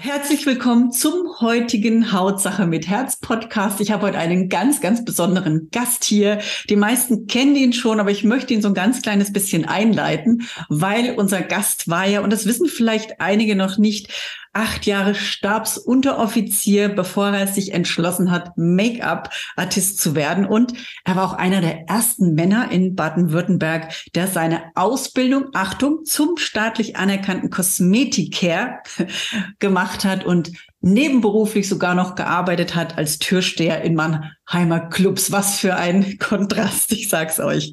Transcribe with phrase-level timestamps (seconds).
[0.00, 3.80] Herzlich willkommen zum heutigen Hautsache mit Herz Podcast.
[3.80, 6.38] Ich habe heute einen ganz, ganz besonderen Gast hier.
[6.68, 10.46] Die meisten kennen ihn schon, aber ich möchte ihn so ein ganz kleines bisschen einleiten,
[10.68, 14.12] weil unser Gast war ja, und das wissen vielleicht einige noch nicht,
[14.52, 20.46] acht Jahre Stabsunteroffizier, bevor er sich entschlossen hat, Make-up-Artist zu werden.
[20.46, 20.72] Und
[21.04, 26.96] er war auch einer der ersten Männer in Baden-Württemberg, der seine Ausbildung, Achtung, zum staatlich
[26.96, 28.80] anerkannten Kosmetiker
[29.58, 35.32] gemacht hat und nebenberuflich sogar noch gearbeitet hat als Türsteher in Mannheimer Clubs.
[35.32, 37.72] Was für ein Kontrast, ich sag's euch.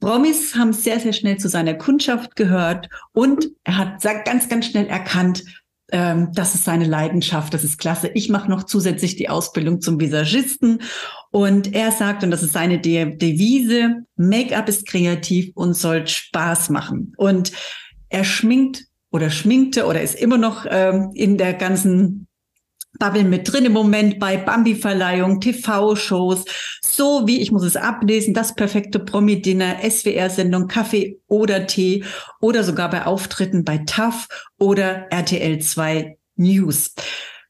[0.00, 4.86] Promis haben sehr, sehr schnell zu seiner Kundschaft gehört und er hat ganz, ganz schnell
[4.86, 5.44] erkannt,
[5.92, 8.08] ähm, das ist seine Leidenschaft, das ist klasse.
[8.14, 10.80] Ich mache noch zusätzlich die Ausbildung zum Visagisten
[11.30, 16.70] und er sagt, und das ist seine De Devise, Make-up ist kreativ und soll Spaß
[16.70, 17.12] machen.
[17.16, 17.52] Und
[18.08, 22.26] er schminkt oder schminkte oder ist immer noch ähm, in der ganzen
[22.98, 26.44] Bubble mit drin im Moment bei Bambi-Verleihung, TV-Shows,
[26.82, 32.04] so wie, ich muss es ablesen, das perfekte Promi-Dinner, SWR-Sendung, Kaffee oder Tee
[32.40, 34.28] oder sogar bei Auftritten bei TAF
[34.58, 36.94] oder RTL 2 News.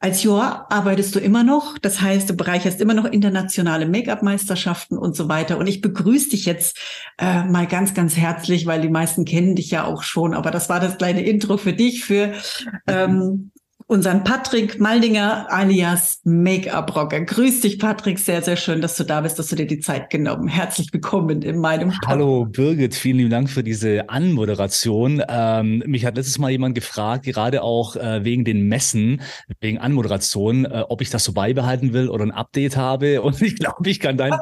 [0.05, 5.17] Als Juror arbeitest du immer noch, das heißt, du bereicherst immer noch internationale Make-up-Meisterschaften und
[5.17, 5.57] so weiter.
[5.57, 6.79] Und ich begrüße dich jetzt
[7.17, 10.35] äh, mal ganz, ganz herzlich, weil die meisten kennen dich ja auch schon.
[10.35, 12.35] Aber das war das kleine Intro für dich, für
[12.87, 13.51] ähm,
[13.87, 17.21] unseren Patrick Maldinger alias Make-up-Rocker.
[17.21, 18.19] Grüß dich, Patrick.
[18.19, 20.49] Sehr, sehr schön, dass du da bist, dass du dir die Zeit genommen.
[20.49, 22.07] Herzlich willkommen in meinem Talk.
[22.07, 25.23] Hallo Birgit, vielen lieben Dank für diese Anmoderation.
[25.29, 29.21] Ähm, mich hat letztes Mal jemand gefragt, gerade auch äh, wegen den Messen,
[29.61, 33.21] wegen Anmoderation, äh, ob ich das so beibehalten will oder ein Update habe.
[33.23, 34.33] Und ich glaube, ich kann dein,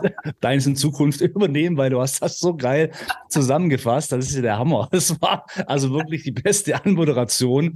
[0.41, 2.93] deins in Zukunft übernehmen, weil du hast das so geil
[3.29, 4.13] zusammengefasst.
[4.13, 4.89] Das ist ja der Hammer.
[4.93, 7.75] Das war also wirklich die beste Anmoderation,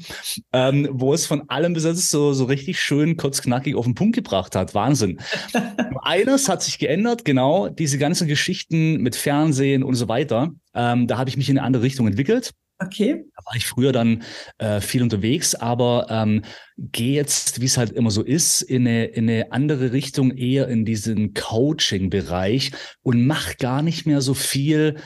[0.52, 4.14] ähm, wo es von allem Besetztes so, so richtig schön kurz knackig auf den Punkt
[4.14, 4.74] gebracht hat.
[4.74, 5.18] Wahnsinn.
[6.02, 10.52] Eines hat sich geändert, genau, diese ganzen Geschichten mit Fernsehen und so weiter.
[10.74, 12.52] Ähm, da habe ich mich in eine andere Richtung entwickelt.
[12.78, 13.24] Okay.
[13.34, 14.22] Da war ich früher dann
[14.58, 16.42] äh, viel unterwegs, aber ähm,
[16.76, 20.68] gehe jetzt, wie es halt immer so ist, in eine, in eine andere Richtung, eher
[20.68, 22.72] in diesen Coaching-Bereich
[23.02, 24.96] und mach gar nicht mehr so viel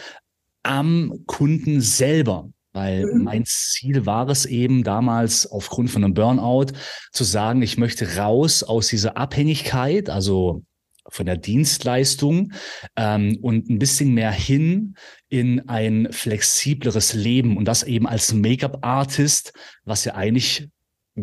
[0.63, 2.51] am Kunden selber.
[2.73, 3.25] Weil mhm.
[3.25, 6.73] mein Ziel war es eben damals aufgrund von einem Burnout
[7.13, 10.63] zu sagen, ich möchte raus aus dieser Abhängigkeit, also
[11.09, 12.53] von der Dienstleistung
[12.97, 14.95] ähm, und ein bisschen mehr hin
[15.29, 19.53] in ein flexibleres Leben und das eben als Make-up-Artist,
[19.85, 20.69] was ja eigentlich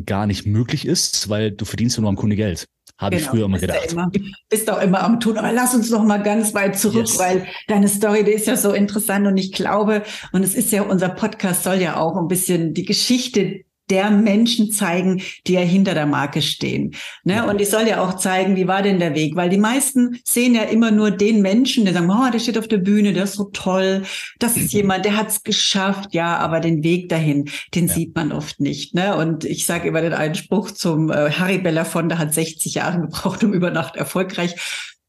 [0.05, 2.67] gar nicht möglich ist, weil du verdienst ja nur am Kunde Geld.
[2.97, 3.91] Habe genau, ich früher immer gedacht.
[3.91, 4.11] Immer,
[4.49, 5.37] bist auch immer am Tun.
[5.37, 7.19] Aber lass uns noch mal ganz weit zurück, yes.
[7.19, 10.81] weil deine Story, die ist ja so interessant und ich glaube, und es ist ja,
[10.81, 15.93] unser Podcast soll ja auch ein bisschen die Geschichte der Menschen zeigen, die ja hinter
[15.93, 16.95] der Marke stehen.
[17.23, 17.45] Ne?
[17.47, 19.35] Und ich soll ja auch zeigen, wie war denn der Weg?
[19.35, 22.67] Weil die meisten sehen ja immer nur den Menschen, der sagen, oh, der steht auf
[22.67, 24.03] der Bühne, der ist so toll,
[24.39, 27.93] das ist jemand, der hat es geschafft, ja, aber den Weg dahin, den ja.
[27.93, 28.93] sieht man oft nicht.
[28.93, 29.15] Ne?
[29.15, 33.53] Und ich sage immer den Einspruch zum äh, Harry Belafonte hat 60 Jahre gebraucht, um
[33.53, 34.55] über Nacht erfolgreich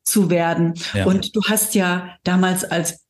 [0.05, 0.75] zu werden.
[0.95, 1.07] Ja.
[1.07, 3.08] Und du hast ja damals als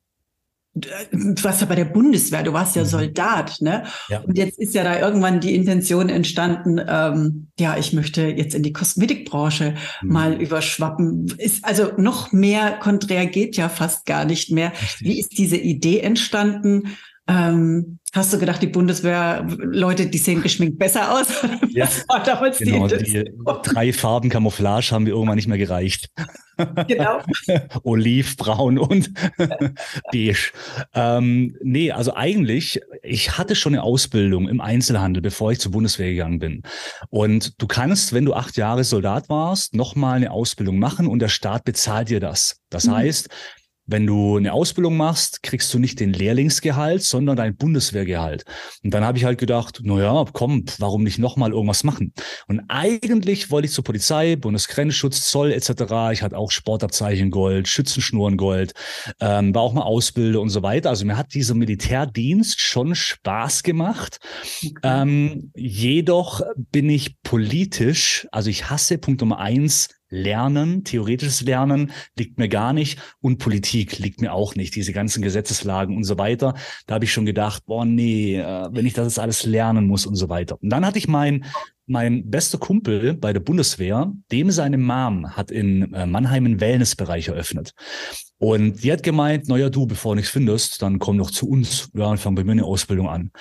[1.12, 2.86] du warst ja bei der Bundeswehr, du warst ja mhm.
[2.86, 3.84] Soldat, ne?
[4.08, 4.20] Ja.
[4.20, 8.62] Und jetzt ist ja da irgendwann die Intention entstanden, ähm, ja, ich möchte jetzt in
[8.62, 10.12] die Kosmetikbranche mhm.
[10.12, 11.32] mal überschwappen.
[11.38, 14.72] Ist also noch mehr konträr geht ja fast gar nicht mehr.
[14.72, 15.00] Richtig.
[15.00, 16.96] Wie ist diese Idee entstanden?
[17.28, 21.28] Ähm, hast du gedacht, die Bundeswehr-Leute, die sehen geschminkt besser aus?
[21.68, 21.86] Ja,
[22.58, 23.24] genau, die, die
[23.62, 26.10] drei Farben Camouflage haben wir irgendwann nicht mehr gereicht.
[26.88, 27.20] Genau.
[27.82, 29.12] Oliv, braun und
[30.12, 30.52] beige.
[30.94, 36.10] Ähm, nee, also eigentlich, ich hatte schon eine Ausbildung im Einzelhandel, bevor ich zur Bundeswehr
[36.10, 36.62] gegangen bin.
[37.10, 41.28] Und du kannst, wenn du acht Jahre Soldat warst, nochmal eine Ausbildung machen und der
[41.28, 42.60] Staat bezahlt dir das.
[42.70, 42.96] Das mhm.
[42.96, 43.28] heißt,
[43.88, 48.44] wenn du eine Ausbildung machst, kriegst du nicht den Lehrlingsgehalt, sondern dein Bundeswehrgehalt.
[48.84, 52.12] Und dann habe ich halt gedacht, na ja, komm, warum nicht nochmal irgendwas machen?
[52.48, 56.12] Und eigentlich wollte ich zur Polizei, Bundesgrenzschutz, Zoll etc.
[56.12, 58.74] Ich hatte auch Sportabzeichen Gold, Schützenschnuren Gold,
[59.20, 60.90] ähm, war auch mal Ausbilder und so weiter.
[60.90, 64.18] Also mir hat dieser Militärdienst schon Spaß gemacht.
[64.62, 64.72] Okay.
[64.82, 72.38] Ähm, jedoch bin ich politisch, also ich hasse Punkt Nummer eins, Lernen, theoretisches Lernen liegt
[72.38, 76.54] mir gar nicht und Politik liegt mir auch nicht, diese ganzen Gesetzeslagen und so weiter.
[76.86, 80.06] Da habe ich schon gedacht, boah, nee, äh, wenn ich das jetzt alles lernen muss
[80.06, 80.56] und so weiter.
[80.62, 81.44] Und dann hatte ich mein,
[81.86, 87.28] mein bester Kumpel bei der Bundeswehr, dem seine Mom hat in äh, Mannheim einen Wellnessbereich
[87.28, 87.72] eröffnet.
[88.38, 91.90] Und die hat gemeint, naja, du, bevor du nichts findest, dann komm doch zu uns.
[91.94, 93.32] Ja, und fang bei mir eine Ausbildung an.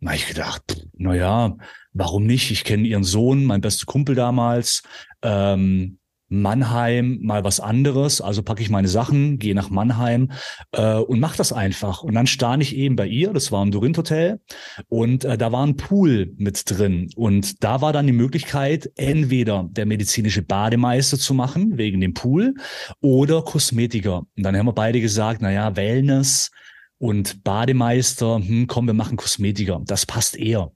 [0.00, 1.56] Na, ich gedacht, naja,
[1.92, 2.50] warum nicht?
[2.50, 4.82] Ich kenne ihren Sohn, mein bester Kumpel damals.
[5.22, 5.98] Ähm,
[6.28, 8.20] Mannheim mal was anderes.
[8.20, 10.30] Also packe ich meine Sachen, gehe nach Mannheim
[10.72, 12.02] äh, und mache das einfach.
[12.02, 14.40] Und dann stand ich eben bei ihr, das war im Dorint Hotel,
[14.88, 17.08] und äh, da war ein Pool mit drin.
[17.16, 22.54] Und da war dann die Möglichkeit, entweder der medizinische Bademeister zu machen, wegen dem Pool,
[23.00, 24.18] oder Kosmetiker.
[24.36, 26.50] Und dann haben wir beide gesagt, na ja, Wellness
[26.98, 29.80] und Bademeister, hm, komm, wir machen Kosmetiker.
[29.84, 30.72] Das passt eher.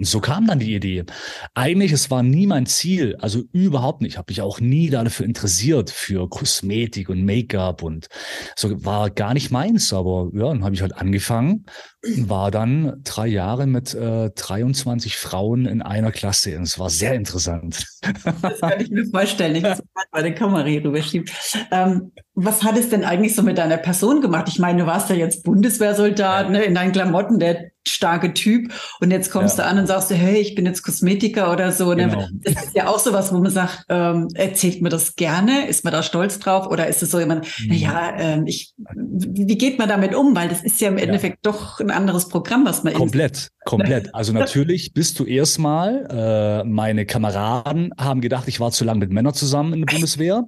[0.00, 1.04] Und so kam dann die Idee.
[1.52, 4.12] Eigentlich, es war nie mein Ziel, also überhaupt nicht.
[4.12, 8.08] Ich habe mich auch nie dafür interessiert, für Kosmetik und Make-up und
[8.56, 9.92] so war gar nicht meins.
[9.92, 11.66] Aber ja, dann habe ich halt angefangen
[12.02, 16.56] war dann drei Jahre mit äh, 23 Frauen in einer Klasse.
[16.56, 17.86] Und es war sehr interessant.
[18.42, 19.56] Das kann ich mir vorstellen.
[19.56, 19.82] Ich muss
[20.12, 21.28] mal die Kamera hier rüberschieben.
[21.70, 24.46] Ähm, was hat es denn eigentlich so mit deiner Person gemacht?
[24.48, 28.72] Ich meine, du warst ja jetzt Bundeswehrsoldat, ne, in deinen Klamotten, der starke Typ.
[29.00, 29.64] Und jetzt kommst ja.
[29.64, 31.92] du an und sagst du, hey, ich bin jetzt Kosmetiker oder so.
[31.94, 32.08] Ne?
[32.08, 32.26] Genau.
[32.32, 35.66] Das ist ja auch sowas, wo man sagt, ähm, erzählt mir das gerne?
[35.66, 36.66] Ist man da stolz drauf?
[36.66, 37.68] Oder ist es so jemand, mhm.
[37.68, 40.36] naja, ähm, ich, wie geht man damit um?
[40.36, 41.52] Weil das ist ja im Endeffekt ja.
[41.52, 44.10] doch ein anderes Programm, was man Komplett, komplett.
[44.14, 49.10] Also natürlich bist du erstmal, äh, meine Kameraden haben gedacht, ich war zu lange mit
[49.10, 50.44] Männern zusammen in der Bundeswehr.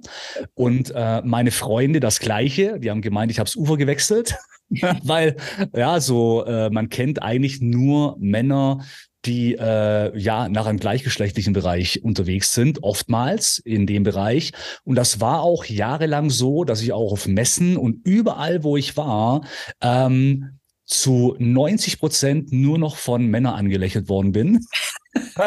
[0.53, 2.79] Und äh, meine Freunde das Gleiche.
[2.79, 4.35] Die haben gemeint, ich habe das Ufer gewechselt.
[5.03, 5.35] Weil,
[5.75, 8.79] ja, so, äh, man kennt eigentlich nur Männer,
[9.25, 14.51] die äh, ja nach einem gleichgeschlechtlichen Bereich unterwegs sind, oftmals in dem Bereich.
[14.83, 18.97] Und das war auch jahrelang so, dass ich auch auf Messen und überall, wo ich
[18.97, 19.45] war,
[19.81, 20.59] ähm,
[20.93, 24.65] zu 90 Prozent nur noch von Männern angelächelt worden bin.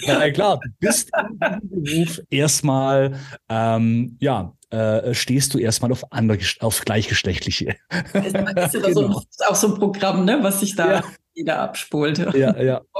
[0.00, 1.38] ja, klar, du bist im
[1.68, 3.18] Beruf erstmal,
[3.48, 7.76] ähm, ja, äh, stehst du erstmal auf andere, auf gleichgeschlechtliche.
[8.12, 9.20] Das ist, ja genau.
[9.30, 11.04] so, auch so ein Programm, ne, was sich da ja.
[11.34, 12.18] wieder abspult.
[12.34, 12.82] Ja, ja.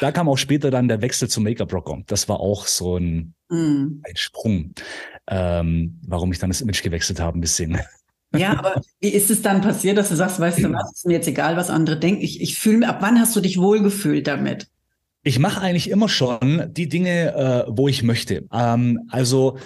[0.00, 2.02] Da kam auch später dann der Wechsel zum Make-up-Rocker.
[2.06, 4.02] Das war auch so ein, mm.
[4.04, 4.74] ein Sprung,
[5.26, 7.78] ähm, warum ich dann das Image gewechselt habe ein bisschen.
[8.36, 11.14] Ja, aber wie ist es dann passiert, dass du sagst, weißt du was, ist mir
[11.14, 12.22] jetzt egal, was andere denken.
[12.22, 14.68] Ich, ich fühle, ab wann hast du dich wohlgefühlt damit?
[15.22, 18.46] Ich mache eigentlich immer schon die Dinge, äh, wo ich möchte.
[18.52, 19.58] Ähm, also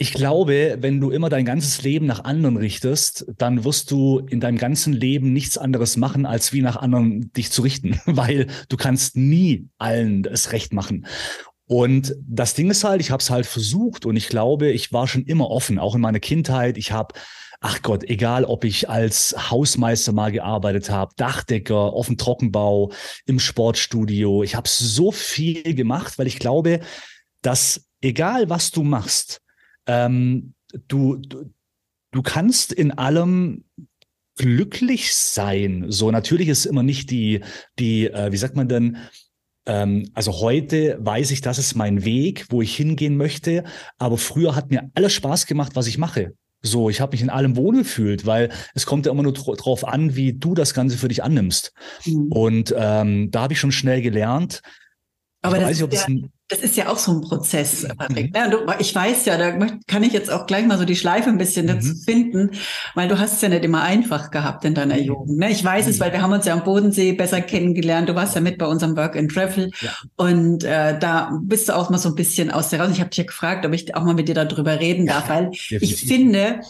[0.00, 4.40] ich glaube, wenn du immer dein ganzes Leben nach anderen richtest, dann wirst du in
[4.40, 8.76] deinem ganzen Leben nichts anderes machen, als wie nach anderen dich zu richten, weil du
[8.76, 11.06] kannst nie allen es recht machen.
[11.70, 15.06] Und das Ding ist halt, ich habe es halt versucht und ich glaube, ich war
[15.06, 16.76] schon immer offen, auch in meiner Kindheit.
[16.76, 17.14] Ich habe
[17.60, 22.90] ach Gott, egal ob ich als Hausmeister mal gearbeitet habe, Dachdecker, auf dem Trockenbau,
[23.24, 24.42] im Sportstudio.
[24.42, 26.80] Ich habe so viel gemacht, weil ich glaube,
[27.40, 29.40] dass egal was du machst,
[29.86, 30.54] ähm,
[30.88, 31.52] du, du,
[32.10, 33.64] du kannst in allem
[34.36, 35.84] glücklich sein.
[35.88, 37.42] So natürlich ist immer nicht die,
[37.78, 38.96] die, äh, wie sagt man denn,
[39.66, 43.64] also heute weiß ich, das ist mein Weg, wo ich hingehen möchte.
[43.98, 46.32] Aber früher hat mir alles Spaß gemacht, was ich mache.
[46.62, 50.14] So, ich habe mich in allem wohlgefühlt, weil es kommt ja immer nur drauf an,
[50.14, 51.72] wie du das Ganze für dich annimmst.
[52.04, 52.26] Mhm.
[52.30, 54.60] Und ähm, da habe ich schon schnell gelernt.
[55.42, 56.06] Aber das, weiß ob ja,
[56.48, 58.34] das ist ja auch so ein Prozess, Patrick.
[58.34, 58.74] Mhm.
[58.78, 59.52] Ich weiß ja, da
[59.86, 61.68] kann ich jetzt auch gleich mal so die Schleife ein bisschen mhm.
[61.68, 62.50] dazu finden,
[62.94, 64.98] weil du hast es ja nicht immer einfach gehabt in deiner.
[64.98, 65.38] Jugend.
[65.38, 65.50] Ne?
[65.50, 65.92] Ich weiß mhm.
[65.92, 68.08] es, weil wir haben uns ja am Bodensee besser kennengelernt.
[68.08, 69.90] Du warst ja mit bei unserem Work and Travel ja.
[70.16, 72.90] und äh, da bist du auch mal so ein bisschen aus der raus.
[72.92, 75.34] Ich habe dich ja gefragt, ob ich auch mal mit dir darüber reden darf, ja,
[75.36, 75.82] weil definitiv.
[75.82, 76.60] ich finde,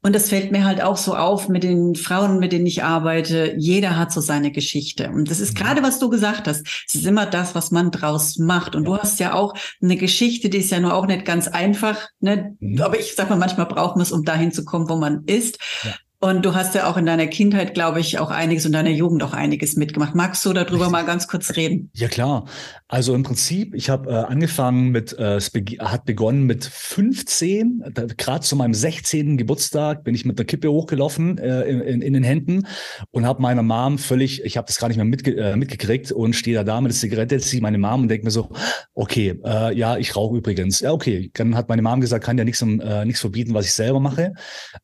[0.00, 3.54] und das fällt mir halt auch so auf mit den Frauen, mit denen ich arbeite.
[3.56, 5.10] Jeder hat so seine Geschichte.
[5.10, 5.58] Und das ist mhm.
[5.58, 6.66] gerade, was du gesagt hast.
[6.86, 8.76] Es ist immer das, was man draus macht.
[8.76, 8.90] Und ja.
[8.90, 12.08] du hast ja auch eine Geschichte, die ist ja nur auch nicht ganz einfach.
[12.20, 12.56] Ne?
[12.60, 12.80] Mhm.
[12.80, 15.58] Aber ich sag mal, manchmal braucht man es, um dahin zu kommen, wo man ist.
[15.82, 15.94] Ja.
[16.20, 19.22] Und du hast ja auch in deiner Kindheit, glaube ich, auch einiges und deiner Jugend
[19.22, 20.16] auch einiges mitgemacht.
[20.16, 21.90] Magst du darüber mal ganz kurz reden?
[21.94, 22.46] Ja klar.
[22.88, 27.84] Also im Prinzip, ich habe äh, angefangen mit, äh, es be hat begonnen mit 15,
[28.16, 29.36] gerade zu meinem 16.
[29.36, 32.66] Geburtstag bin ich mit einer Kippe hochgelaufen äh, in, in, den Händen
[33.12, 36.34] und habe meiner Mom völlig, ich habe das gar nicht mehr mitge äh, mitgekriegt und
[36.34, 38.48] stehe da da mit der Zigarette, ziehe meine Mom und denke mir so,
[38.94, 40.80] okay, äh, ja, ich rauche übrigens.
[40.80, 41.30] Ja, okay.
[41.34, 44.32] Dann hat meine Mom gesagt, kann ja nichts äh, nichts verbieten, was ich selber mache.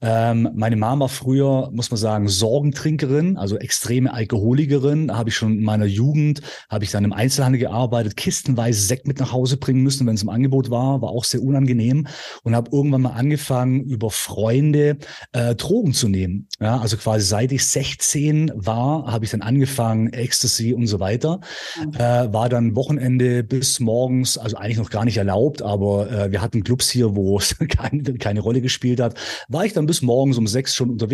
[0.01, 5.17] Ähm, meine Mom war früher, muss man sagen, Sorgentrinkerin, also extreme Alkoholikerin.
[5.17, 9.21] Habe ich schon in meiner Jugend, habe ich dann im Einzelhandel gearbeitet, kistenweise Sekt mit
[9.21, 12.07] nach Hause bringen müssen, wenn es im Angebot war, war auch sehr unangenehm
[12.43, 14.99] und habe irgendwann mal angefangen, über Freunde
[15.33, 16.49] äh, Drogen zu nehmen.
[16.61, 21.41] Ja, also quasi seit ich 16 war, habe ich dann angefangen, Ecstasy und so weiter.
[21.83, 21.95] Mhm.
[21.95, 26.43] Äh, war dann Wochenende bis morgens, also eigentlich noch gar nicht erlaubt, aber äh, wir
[26.43, 29.19] hatten Clubs hier, wo es keine, keine Rolle gespielt hat.
[29.49, 31.14] War ich dann bis morgens um sechs schon unterwegs,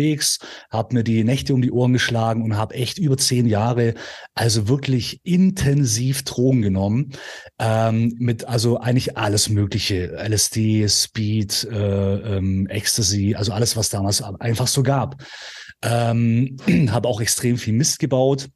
[0.69, 3.93] habe mir die Nächte um die Ohren geschlagen und habe echt über zehn Jahre
[4.33, 7.11] also wirklich intensiv Drogen genommen.
[7.59, 10.17] Ähm, mit also eigentlich alles Mögliche.
[10.17, 15.23] LSD, Speed, äh, ähm, Ecstasy, also alles, was damals einfach so gab.
[15.81, 16.57] Ähm,
[16.91, 18.49] habe auch extrem viel Mist gebaut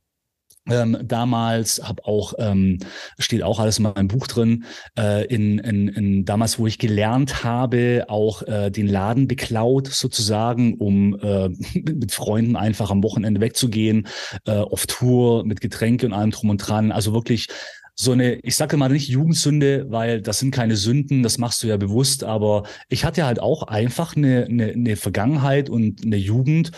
[0.70, 2.80] ähm, damals habe auch ähm,
[3.20, 4.66] steht auch alles in meinem Buch drin
[4.98, 10.76] äh, in, in, in damals wo ich gelernt habe auch äh, den Laden beklaut sozusagen
[10.76, 14.08] um äh, mit Freunden einfach am Wochenende wegzugehen
[14.46, 16.92] äh, auf Tour mit Getränke und allem drum und dran.
[16.92, 17.48] Also wirklich
[17.96, 21.68] so eine, ich sage mal nicht Jugendsünde, weil das sind keine Sünden, das machst du
[21.68, 26.72] ja bewusst, aber ich hatte halt auch einfach eine, eine, eine Vergangenheit und eine Jugend,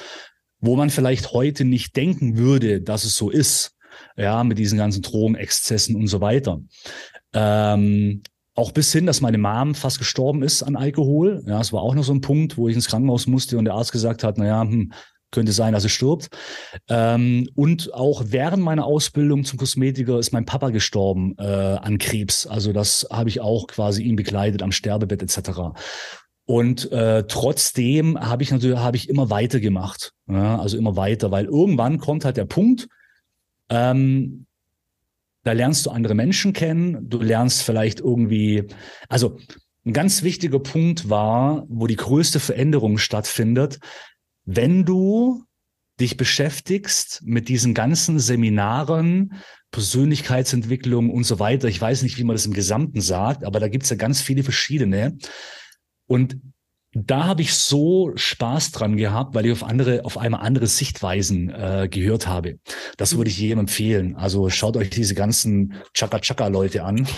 [0.60, 3.77] wo man vielleicht heute nicht denken würde, dass es so ist
[4.16, 6.60] ja, mit diesen ganzen Drogenexzessen und so weiter.
[7.34, 8.22] Ähm,
[8.56, 11.44] auch bis hin, dass meine Mom fast gestorben ist an Alkohol.
[11.46, 13.76] Ja, es war auch noch so ein Punkt, wo ich ins Krankenhaus musste und der
[13.76, 14.92] Arzt gesagt hat, naja, hm,
[15.32, 16.30] könnte sein, dass er stirbt.
[16.90, 22.48] Ähm, und auch während meiner Ausbildung zum Kosmetiker ist mein Papa gestorben äh, an Krebs.
[22.48, 25.78] Also das habe ich auch quasi ihn begleitet am Sterbebett etc.
[26.46, 31.46] Und äh, trotzdem habe ich natürlich habe ich immer weitergemacht, ja, also immer weiter, weil
[31.46, 32.88] irgendwann kommt halt der Punkt,
[33.70, 34.46] ähm,
[35.44, 38.66] da lernst du andere Menschen kennen, du lernst vielleicht irgendwie,
[39.08, 39.38] also
[39.86, 43.80] ein ganz wichtiger Punkt war, wo die größte Veränderung stattfindet,
[44.44, 45.46] wenn du
[46.00, 49.34] dich beschäftigst mit diesen ganzen Seminaren,
[49.72, 51.68] Persönlichkeitsentwicklung und so weiter.
[51.68, 54.44] Ich weiß nicht, wie man das im Gesamten sagt, aber da gibt's ja ganz viele
[54.44, 55.18] verschiedene.
[56.08, 56.38] Und
[57.06, 61.50] da habe ich so Spaß dran gehabt, weil ich auf andere, auf einmal andere Sichtweisen
[61.50, 62.60] äh, gehört habe.
[62.98, 64.16] Das würde ich jedem empfehlen.
[64.16, 67.08] Also schaut euch diese ganzen Chaka-Chaka-Leute an.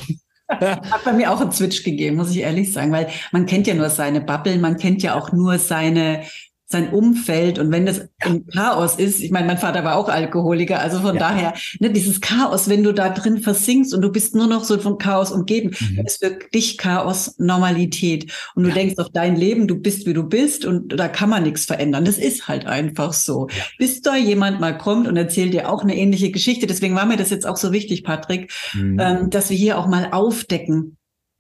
[0.50, 3.76] Hat bei mir auch einen Switch gegeben, muss ich ehrlich sagen, weil man kennt ja
[3.76, 6.24] nur seine Bubble, man kennt ja auch nur seine
[6.72, 10.80] sein Umfeld und wenn das im Chaos ist, ich meine, mein Vater war auch Alkoholiker,
[10.80, 11.20] also von ja.
[11.20, 14.78] daher, ne, dieses Chaos, wenn du da drin versinkst und du bist nur noch so
[14.78, 16.06] von Chaos umgeben, mhm.
[16.06, 18.76] ist für dich Chaos Normalität und du ja.
[18.76, 22.06] denkst auf dein Leben, du bist wie du bist und da kann man nichts verändern.
[22.06, 23.48] Das ist halt einfach so.
[23.50, 23.64] Ja.
[23.80, 26.68] Bis da jemand mal kommt und erzählt dir auch eine ähnliche Geschichte.
[26.68, 29.00] Deswegen war mir das jetzt auch so wichtig, Patrick, mhm.
[29.00, 30.99] ähm, dass wir hier auch mal aufdecken,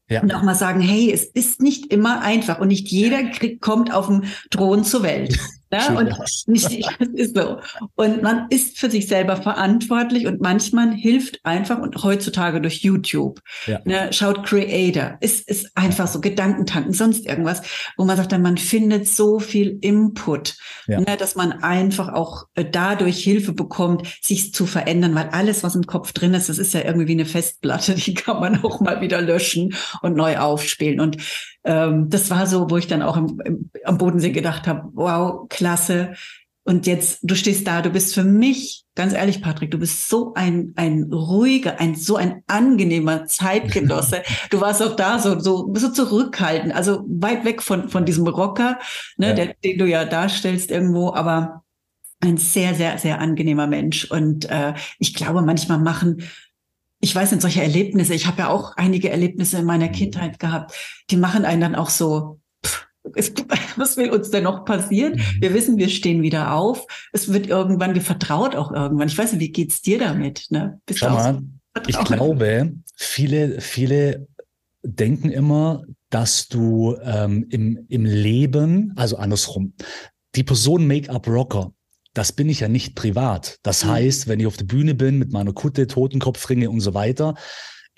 [0.10, 0.22] ja.
[0.22, 3.94] Und auch mal sagen, hey, es ist nicht immer einfach und nicht jeder kriegt, kommt
[3.94, 5.40] auf dem Thron zur Welt.
[5.72, 5.98] Ne?
[5.98, 7.60] Und nicht, das ist so.
[7.96, 13.40] Und man ist für sich selber verantwortlich und manchmal hilft einfach und heutzutage durch YouTube.
[13.68, 13.80] Ja.
[13.86, 15.18] Ne, schaut Creator.
[15.22, 17.62] Ist, ist einfach so Gedankentanken, sonst irgendwas,
[17.98, 20.56] wo man sagt, dann man findet so viel Input,
[20.88, 21.00] ja.
[21.00, 25.76] ne, dass man einfach auch äh, dadurch Hilfe bekommt, sich zu verändern, weil alles, was
[25.76, 28.80] im Kopf drin ist, das ist ja irgendwie wie eine Festplatte, die kann man auch
[28.80, 31.00] mal wieder löschen und neu aufspielen.
[31.00, 31.18] Und
[31.64, 35.48] ähm, das war so, wo ich dann auch im, im, am Bodensee gedacht habe, wow,
[35.50, 36.14] klasse.
[36.64, 40.34] Und jetzt, du stehst da, du bist für mich, ganz ehrlich, Patrick, du bist so
[40.36, 44.22] ein, ein ruhiger, ein, so ein angenehmer Zeitgenosse.
[44.52, 48.78] Du warst auch da so, so, so zurückhaltend, also weit weg von, von diesem Rocker,
[49.18, 49.34] ne, ja.
[49.34, 51.64] der, den du ja darstellst irgendwo, aber
[52.22, 54.06] ein sehr, sehr, sehr angenehmer Mensch.
[54.06, 56.24] Und äh, ich glaube, manchmal machen
[57.02, 59.94] ich weiß nicht, solche Erlebnisse, ich habe ja auch einige Erlebnisse in meiner mhm.
[59.94, 60.74] Kindheit gehabt,
[61.10, 63.34] die machen einen dann auch so, pff, es,
[63.78, 65.14] was will uns denn noch passieren?
[65.14, 65.42] Mhm.
[65.42, 66.86] Wir wissen, wir stehen wieder auf.
[67.14, 69.08] Es wird irgendwann, wir vertraut auch irgendwann.
[69.08, 70.48] Ich weiß nicht, wie geht's dir damit?
[70.50, 70.80] Ne?
[70.86, 71.42] Bist Schau mal,
[71.88, 74.28] ich glaube, viele, viele
[74.84, 79.74] denken immer, dass du ähm, im, im Leben, also andersrum,
[80.36, 81.72] die Person Make-up-Rocker,
[82.20, 83.60] das bin ich ja nicht privat.
[83.64, 83.92] Das mhm.
[83.92, 87.36] heißt, wenn ich auf der Bühne bin mit meiner Kutte, Totenkopfringe und so weiter,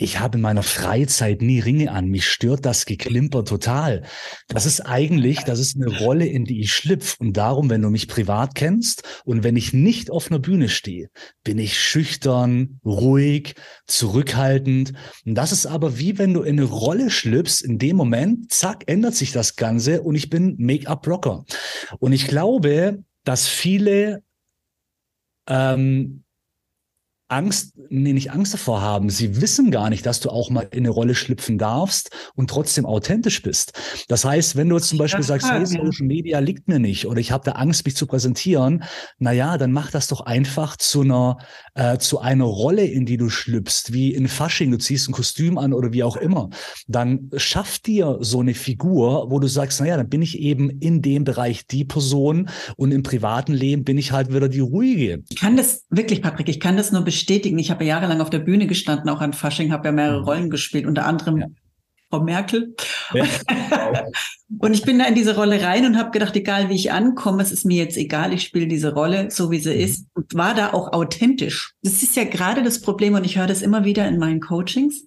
[0.03, 2.07] Ich habe in meiner Freizeit nie Ringe an.
[2.07, 4.01] Mich stört das Geklimper total.
[4.47, 7.17] Das ist eigentlich, das ist eine Rolle, in die ich schlüpfe.
[7.19, 11.09] Und darum, wenn du mich privat kennst und wenn ich nicht auf einer Bühne stehe,
[11.43, 13.53] bin ich schüchtern, ruhig,
[13.85, 14.93] zurückhaltend.
[15.23, 17.61] Und das ist aber wie wenn du in eine Rolle schlüpfst.
[17.61, 21.45] In dem Moment, zack, ändert sich das Ganze und ich bin Make-up-Rocker.
[21.99, 24.23] Und ich glaube, dass viele
[25.47, 26.23] ähm,
[27.31, 29.09] Angst, nee, nicht Angst davor haben.
[29.09, 32.85] Sie wissen gar nicht, dass du auch mal in eine Rolle schlüpfen darfst und trotzdem
[32.85, 33.71] authentisch bist.
[34.09, 37.21] Das heißt, wenn du jetzt zum Beispiel sagst, hey, Social Media liegt mir nicht oder
[37.21, 38.83] ich habe da Angst, mich zu präsentieren,
[39.17, 41.38] na ja, dann mach das doch einfach zu einer,
[41.73, 45.57] äh, zu einer Rolle, in die du schlüpfst, wie in Fasching, du ziehst ein Kostüm
[45.57, 46.50] an oder wie auch immer.
[46.88, 50.69] Dann schaff dir so eine Figur, wo du sagst, na ja, dann bin ich eben
[50.69, 55.23] in dem Bereich die Person und im privaten Leben bin ich halt wieder die ruhige.
[55.29, 57.59] Ich kann das wirklich, Patrick, ich kann das nur bestätigen bestätigen.
[57.59, 60.25] Ich habe ja jahrelang auf der Bühne gestanden, auch an Fasching, habe ja mehrere mhm.
[60.25, 61.47] Rollen gespielt, unter anderem ja.
[62.09, 62.75] Frau Merkel.
[63.13, 63.25] Ja.
[64.59, 67.43] und ich bin da in diese Rolle rein und habe gedacht, egal wie ich ankomme,
[67.43, 69.79] es ist mir jetzt egal, ich spiele diese Rolle so, wie sie mhm.
[69.79, 71.73] ist und war da auch authentisch.
[71.83, 75.05] Das ist ja gerade das Problem und ich höre das immer wieder in meinen Coachings.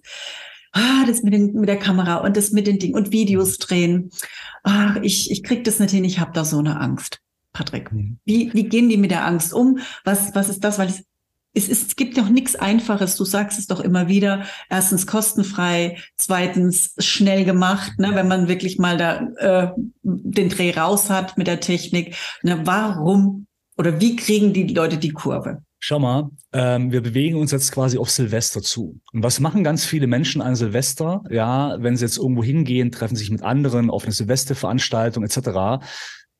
[0.71, 4.09] Ah, das mit, den, mit der Kamera und das mit den Dingen und Videos drehen.
[4.63, 7.19] Ach, ich, ich krieg das nicht hin, ich habe da so eine Angst.
[7.53, 8.19] Patrick, mhm.
[8.25, 9.79] wie, wie gehen die mit der Angst um?
[10.03, 10.77] Was, was ist das?
[10.79, 11.05] Weil es
[11.55, 13.15] es, ist, es gibt doch nichts Einfaches.
[13.15, 14.45] Du sagst es doch immer wieder.
[14.69, 19.71] Erstens kostenfrei, zweitens schnell gemacht, ne, wenn man wirklich mal da äh,
[20.03, 22.15] den Dreh raus hat mit der Technik.
[22.43, 23.47] Ne, warum
[23.77, 25.61] oder wie kriegen die Leute die Kurve?
[25.79, 28.99] Schau mal, ähm, wir bewegen uns jetzt quasi auf Silvester zu.
[29.13, 31.21] Und was machen ganz viele Menschen an Silvester?
[31.29, 35.83] Ja, wenn sie jetzt irgendwo hingehen, treffen sich mit anderen auf eine Silvesterveranstaltung etc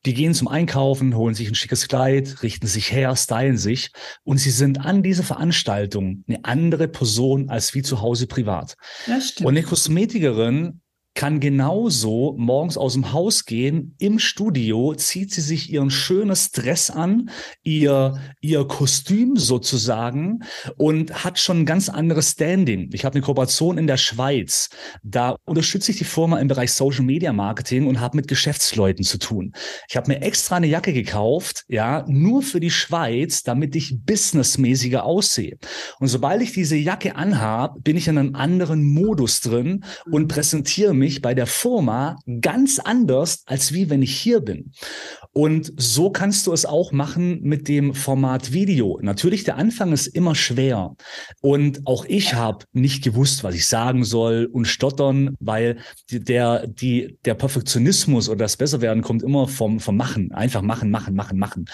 [0.06, 3.90] die gehen zum Einkaufen, holen sich ein schickes Kleid, richten sich her, stylen sich
[4.22, 8.76] und sie sind an dieser Veranstaltung eine andere Person als wie zu Hause privat.
[9.06, 9.46] Das stimmt.
[9.46, 10.80] Und eine Kosmetikerin
[11.16, 16.90] kann genauso morgens aus dem Haus gehen, im Studio zieht sie sich ihren schönes Dress
[16.90, 17.30] an,
[17.62, 20.44] ihr, ihr Kostüm sozusagen
[20.76, 22.90] und hat schon ein ganz anderes Standing.
[22.92, 24.68] Ich habe eine Kooperation in der Schweiz.
[25.02, 29.18] Da unterstütze ich die Firma im Bereich Social Media Marketing und habe mit Geschäftsleuten zu
[29.18, 29.54] tun.
[29.88, 35.04] Ich habe mir extra eine Jacke gekauft, ja, nur für die Schweiz, damit ich businessmäßiger
[35.04, 35.56] aussehe.
[35.98, 40.92] Und sobald ich diese Jacke anhabe, bin ich in einem anderen Modus drin und präsentiere
[40.92, 44.72] mich mich bei der Firma ganz anders, als wie wenn ich hier bin.
[45.32, 48.98] Und so kannst du es auch machen mit dem Format Video.
[49.02, 50.96] Natürlich, der Anfang ist immer schwer.
[51.40, 55.78] Und auch ich habe nicht gewusst, was ich sagen soll und stottern, weil
[56.10, 60.32] der, die, der Perfektionismus oder das Besserwerden kommt immer vom, vom Machen.
[60.32, 61.66] Einfach machen, machen, machen, machen.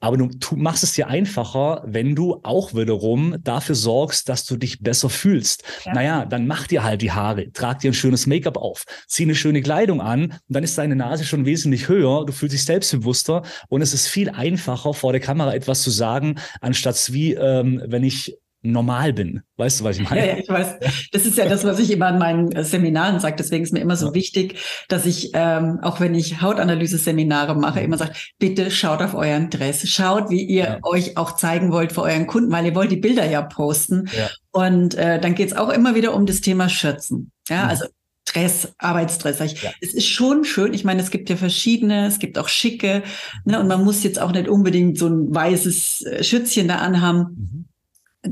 [0.00, 4.56] Aber du, du machst es dir einfacher, wenn du auch wiederum dafür sorgst, dass du
[4.56, 5.62] dich besser fühlst.
[5.84, 5.94] Ja.
[5.94, 9.34] Naja, dann mach dir halt die Haare, trag dir ein schönes Make-up auf, zieh eine
[9.34, 13.42] schöne Kleidung an und dann ist deine Nase schon wesentlich höher, du fühlst dich selbstbewusster
[13.68, 18.04] und es ist viel einfacher, vor der Kamera etwas zu sagen, anstatt wie, ähm, wenn
[18.04, 19.42] ich normal bin.
[19.56, 20.26] Weißt du, was ich meine?
[20.26, 20.76] Ja, ich weiß.
[21.12, 23.36] Das ist ja das, was ich immer an meinen äh, Seminaren sage.
[23.38, 24.14] Deswegen ist mir immer so ja.
[24.14, 29.50] wichtig, dass ich, ähm, auch wenn ich Hautanalyse-Seminare mache, immer sage, bitte schaut auf euren
[29.50, 29.86] Dress.
[29.88, 30.78] Schaut, wie ihr ja.
[30.82, 34.08] euch auch zeigen wollt für euren Kunden, weil ihr wollt die Bilder ja posten.
[34.16, 34.30] Ja.
[34.50, 37.32] Und äh, dann geht's auch immer wieder um das Thema Schürzen.
[37.48, 37.70] Ja, mhm.
[38.34, 39.62] Also Dress, Arbeitsdress.
[39.62, 39.70] Ja.
[39.80, 40.74] Es ist schon schön.
[40.74, 43.02] Ich meine, es gibt ja verschiedene, es gibt auch schicke,
[43.44, 47.18] ne, und man muss jetzt auch nicht unbedingt so ein weißes äh, Schützchen da anhaben.
[47.20, 47.64] Mhm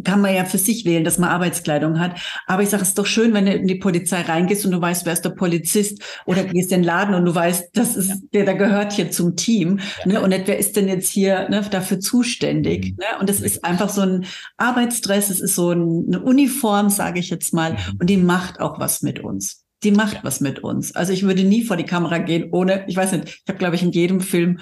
[0.04, 2.18] kann man ja für sich wählen, dass man Arbeitskleidung hat.
[2.46, 4.80] Aber ich sage, es ist doch schön, wenn du in die Polizei reingehst und du
[4.80, 8.22] weißt, wer ist der Polizist oder gehst in den Laden und du weißt, das ist
[8.32, 9.80] der, der gehört hier zum Team.
[10.04, 10.12] Ja.
[10.12, 10.22] Ne?
[10.22, 12.92] Und nicht, wer ist denn jetzt hier ne, dafür zuständig?
[12.92, 12.96] Mhm.
[12.98, 13.20] Ne?
[13.20, 14.24] Und das ist einfach so ein
[14.56, 17.98] Arbeitsdress, es ist so ein, eine Uniform, sage ich jetzt mal, mhm.
[18.00, 19.61] und die macht auch was mit uns.
[19.82, 20.20] Die macht ja.
[20.24, 20.94] was mit uns.
[20.94, 23.76] Also ich würde nie vor die Kamera gehen, ohne, ich weiß nicht, ich habe, glaube
[23.76, 24.60] ich, in jedem Film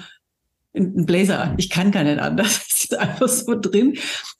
[0.73, 1.55] einen Blazer an.
[1.57, 2.67] Ich kann gar nicht anders.
[2.71, 3.97] Das ist einfach so drin.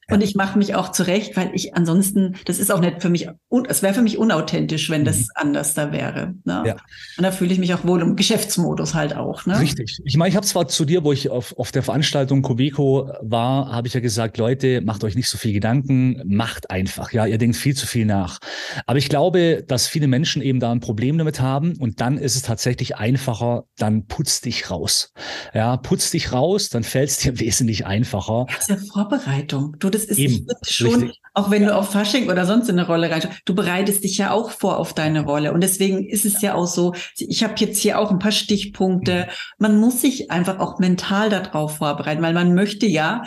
[0.10, 3.30] Und ich mache mich auch zurecht, weil ich ansonsten, das ist auch nicht für mich,
[3.68, 5.28] es wäre für mich unauthentisch, wenn das mhm.
[5.36, 6.34] anders da wäre.
[6.44, 6.64] Ne?
[6.66, 6.76] Ja.
[7.18, 9.46] Und da fühle ich mich auch wohl im Geschäftsmodus halt auch.
[9.46, 9.60] Ne?
[9.60, 10.00] Richtig.
[10.04, 13.72] Ich meine, ich habe zwar zu dir, wo ich auf, auf der Veranstaltung Coveco war,
[13.72, 17.14] habe ich ja gesagt, Leute, macht euch nicht so viel Gedanken, macht einfach.
[17.14, 18.40] Ja, ihr denkt viel zu viel nach.
[18.86, 22.36] Aber ich glaube, dass viele Menschen eben da ein Problem damit haben und dann ist
[22.36, 25.14] es tatsächlich einfacher, dann putz dich raus.
[25.54, 28.46] Ja, putz dich raus, dann fällt es dir wesentlich einfacher.
[28.50, 29.76] Das ist ja Vorbereitung.
[29.80, 31.22] Du, das das ist Eben, schon, richtig.
[31.34, 34.32] auch wenn du auf Fasching oder sonst in eine Rolle reinschaust, du bereitest dich ja
[34.32, 35.54] auch vor auf deine Rolle.
[35.54, 39.28] Und deswegen ist es ja auch so, ich habe jetzt hier auch ein paar Stichpunkte.
[39.58, 43.24] Man muss sich einfach auch mental darauf vorbereiten, weil man möchte ja,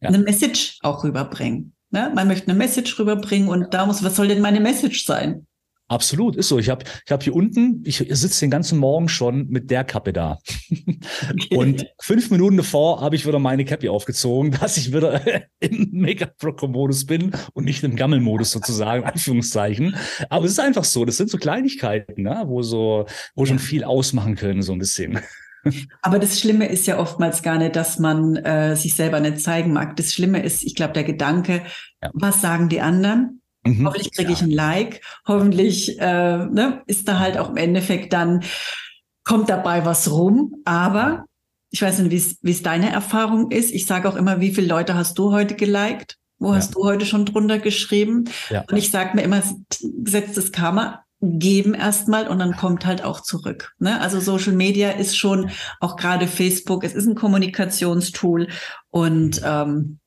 [0.00, 0.08] ja.
[0.08, 1.74] eine Message auch rüberbringen.
[1.90, 2.12] Ne?
[2.14, 5.46] Man möchte eine Message rüberbringen und da muss, was soll denn meine Message sein?
[5.88, 6.58] Absolut, ist so.
[6.58, 10.12] Ich habe ich hab hier unten, ich sitze den ganzen Morgen schon mit der Kappe
[10.12, 10.38] da.
[11.50, 15.22] Und fünf Minuten davor habe ich wieder meine Kappe aufgezogen, dass ich wieder
[15.60, 19.94] im Make-up-Modus bin und nicht im Gammelmodus sozusagen, Anführungszeichen.
[20.28, 22.42] Aber es ist einfach so, das sind so Kleinigkeiten, ne?
[22.46, 25.20] wo so, wo schon viel ausmachen können, so ein bisschen.
[26.02, 29.72] Aber das Schlimme ist ja oftmals gar nicht, dass man äh, sich selber nicht zeigen
[29.72, 29.96] mag.
[29.96, 31.62] Das Schlimme ist, ich glaube, der Gedanke,
[32.02, 32.10] ja.
[32.14, 33.40] was sagen die anderen?
[33.66, 33.86] Mhm.
[33.86, 35.02] Hoffentlich kriege ich ein Like.
[35.26, 38.42] Hoffentlich äh, ne, ist da halt auch im Endeffekt dann,
[39.24, 40.54] kommt dabei was rum.
[40.64, 41.24] Aber
[41.70, 43.72] ich weiß nicht, wie es deine Erfahrung ist.
[43.72, 46.16] Ich sage auch immer, wie viele Leute hast du heute geliked?
[46.38, 46.56] Wo ja.
[46.56, 48.24] hast du heute schon drunter geschrieben?
[48.50, 48.64] Ja.
[48.70, 49.42] Und ich sage mir immer,
[50.02, 53.74] gesetztes Karma, geben erstmal und dann kommt halt auch zurück.
[53.78, 54.00] Ne?
[54.00, 55.50] Also Social Media ist schon
[55.80, 58.48] auch gerade Facebook, es ist ein Kommunikationstool
[58.90, 59.98] und ähm,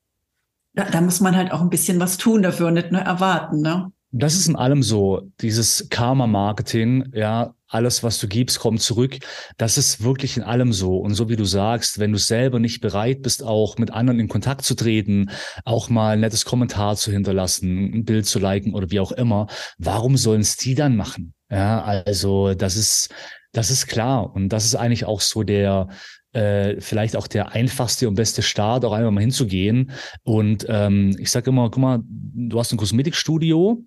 [0.79, 3.61] da, da muss man halt auch ein bisschen was tun dafür und nicht nur erwarten.
[3.61, 3.91] Ne?
[4.11, 9.17] Das ist in allem so, dieses Karma-Marketing, ja, alles, was du gibst, kommt zurück.
[9.57, 10.97] Das ist wirklich in allem so.
[10.97, 14.27] Und so wie du sagst, wenn du selber nicht bereit bist, auch mit anderen in
[14.27, 15.29] Kontakt zu treten,
[15.65, 19.47] auch mal ein nettes Kommentar zu hinterlassen, ein Bild zu liken oder wie auch immer,
[19.77, 21.33] warum sollen es die dann machen?
[21.51, 23.09] Ja, also das ist,
[23.51, 24.33] das ist klar.
[24.33, 25.89] Und das ist eigentlich auch so der,
[26.33, 29.91] äh, vielleicht auch der einfachste und beste Start, auch einmal mal hinzugehen.
[30.23, 33.83] Und ähm, ich sage immer, guck mal, du hast ein Kosmetikstudio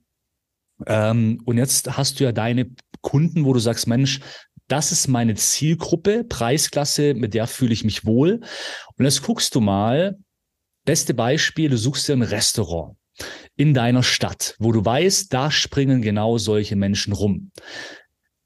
[0.87, 4.20] ähm, und jetzt hast du ja deine Kunden, wo du sagst, Mensch,
[4.68, 8.40] das ist meine Zielgruppe, Preisklasse, mit der fühle ich mich wohl.
[8.96, 10.16] Und jetzt guckst du mal,
[10.85, 12.96] beste Beispiel, du suchst dir ein Restaurant
[13.57, 17.50] in deiner Stadt, wo du weißt, da springen genau solche Menschen rum.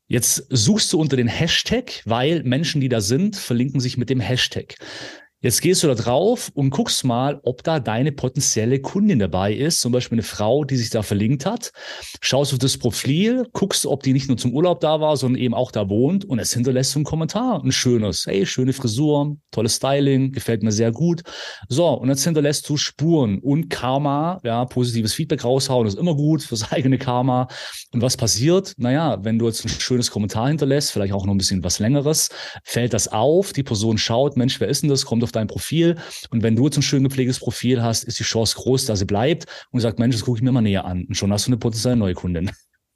[0.08, 4.20] Jetzt suchst du unter den Hashtag, weil Menschen, die da sind, verlinken sich mit dem
[4.20, 4.76] Hashtag.
[5.46, 9.80] Jetzt gehst du da drauf und guckst mal, ob da deine potenzielle Kundin dabei ist,
[9.80, 11.70] zum Beispiel eine Frau, die sich da verlinkt hat.
[12.20, 15.54] Schaust auf das Profil, guckst, ob die nicht nur zum Urlaub da war, sondern eben
[15.54, 19.76] auch da wohnt und es hinterlässt so ein Kommentar, ein schönes, hey, schöne Frisur, tolles
[19.76, 21.22] Styling, gefällt mir sehr gut.
[21.68, 26.42] So, und jetzt hinterlässt du Spuren und Karma, ja, positives Feedback raushauen, ist immer gut
[26.42, 27.46] fürs eigene Karma.
[27.92, 28.72] Und was passiert?
[28.78, 32.30] Naja, wenn du jetzt ein schönes Kommentar hinterlässt, vielleicht auch noch ein bisschen was längeres,
[32.64, 35.04] fällt das auf, die Person schaut, Mensch, wer ist denn das?
[35.04, 35.96] Kommt auf dein Profil.
[36.30, 39.04] Und wenn du jetzt ein schön gepflegtes Profil hast, ist die Chance groß, dass sie
[39.04, 41.04] bleibt und sagt, Mensch, das gucke ich mir mal näher an.
[41.06, 42.50] Und schon hast du eine potenzielle neue Kundin.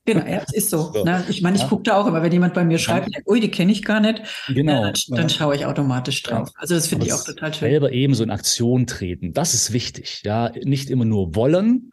[0.07, 0.93] Genau, ja, das ist so.
[0.93, 1.05] so.
[1.05, 1.25] Ne?
[1.29, 1.69] Ich meine, ich ja.
[1.69, 3.21] gucke da auch immer, wenn jemand bei mir schreibt, ja.
[3.27, 4.85] ui, die kenne ich gar nicht, genau.
[4.85, 6.49] dann, dann schaue ich automatisch drauf.
[6.57, 7.71] Also das finde ich auch total schön.
[7.71, 10.23] Selber eben so in Aktion treten, das ist wichtig.
[10.25, 11.91] Ja, nicht immer nur wollen,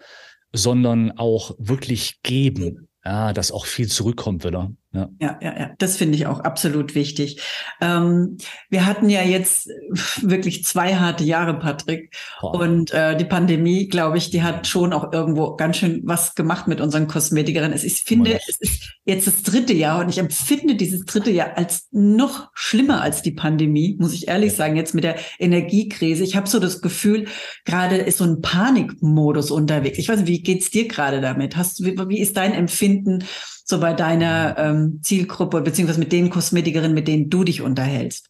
[0.54, 2.88] sondern auch wirklich geben.
[3.04, 4.72] Ja, dass auch viel zurückkommt wieder.
[4.98, 5.70] Ja, ja, ja, ja.
[5.78, 7.42] das finde ich auch absolut wichtig.
[7.82, 8.38] Ähm,
[8.70, 9.70] wir hatten ja jetzt
[10.22, 12.16] wirklich zwei harte Jahre, Patrick.
[12.42, 12.56] Boah.
[12.56, 16.68] Und äh, die Pandemie, glaube ich, die hat schon auch irgendwo ganz schön was gemacht
[16.68, 17.78] mit unseren Kosmetikerinnen.
[17.78, 21.88] Ich finde, es ist jetzt das dritte Jahr und ich empfinde dieses dritte Jahr als
[21.92, 26.24] noch schlimmer als die Pandemie, muss ich ehrlich sagen, jetzt mit der Energiekrise.
[26.24, 27.28] Ich habe so das Gefühl,
[27.66, 29.98] gerade ist so ein Panikmodus unterwegs.
[30.00, 31.56] Ich weiß nicht, wie geht's dir gerade damit?
[31.56, 33.24] Hast du, wie, wie ist dein Empfinden?
[33.70, 38.30] So bei deiner ähm, Zielgruppe, beziehungsweise mit den Kosmetikerinnen, mit denen du dich unterhältst?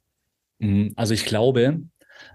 [0.60, 0.94] Mhm.
[0.96, 1.82] Also ich glaube,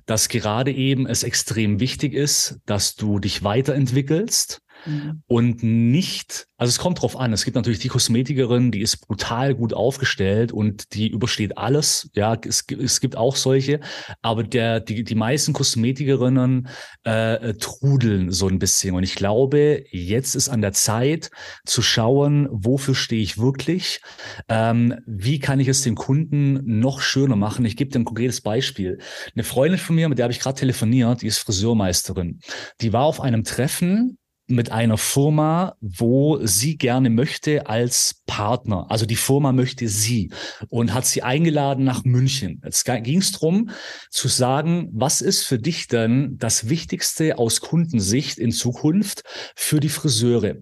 [0.06, 5.22] dass gerade eben es extrem wichtig ist, dass du dich weiterentwickelst Mhm.
[5.26, 7.32] Und nicht, also es kommt drauf an.
[7.32, 12.10] Es gibt natürlich die Kosmetikerin, die ist brutal gut aufgestellt und die übersteht alles.
[12.14, 13.80] Ja, es, es gibt auch solche,
[14.22, 16.68] aber der, die, die meisten Kosmetikerinnen
[17.04, 18.94] äh, trudeln so ein bisschen.
[18.94, 21.30] Und ich glaube, jetzt ist an der Zeit
[21.64, 24.00] zu schauen, wofür stehe ich wirklich?
[24.48, 27.64] Ähm, wie kann ich es dem Kunden noch schöner machen?
[27.64, 28.98] Ich gebe dir ein konkretes Beispiel.
[29.34, 32.40] Eine Freundin von mir, mit der habe ich gerade telefoniert, die ist Friseurmeisterin.
[32.80, 34.18] Die war auf einem Treffen
[34.54, 38.86] mit einer Firma, wo sie gerne möchte als Partner.
[38.90, 40.30] Also die Firma möchte sie
[40.68, 42.60] und hat sie eingeladen nach München.
[42.64, 43.70] Jetzt ging es darum
[44.10, 49.22] zu sagen, was ist für dich denn das Wichtigste aus Kundensicht in Zukunft
[49.56, 50.56] für die Friseure?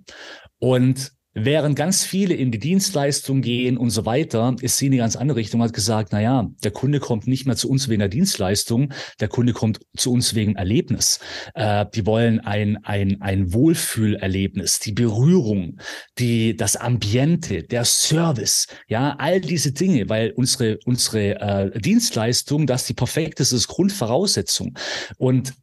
[0.58, 5.02] Und Während ganz viele in die Dienstleistung gehen und so weiter, ist sie in eine
[5.02, 8.00] ganz andere Richtung, hat gesagt, na ja, der Kunde kommt nicht mehr zu uns wegen
[8.00, 11.20] der Dienstleistung, der Kunde kommt zu uns wegen Erlebnis.
[11.54, 15.78] Äh, die wollen ein, ein, ein Wohlfühlerlebnis, die Berührung,
[16.18, 22.86] die, das Ambiente, der Service, ja, all diese Dinge, weil unsere, unsere äh, Dienstleistung, das
[22.86, 24.76] die perfekteste Grundvoraussetzung.
[25.16, 25.54] Und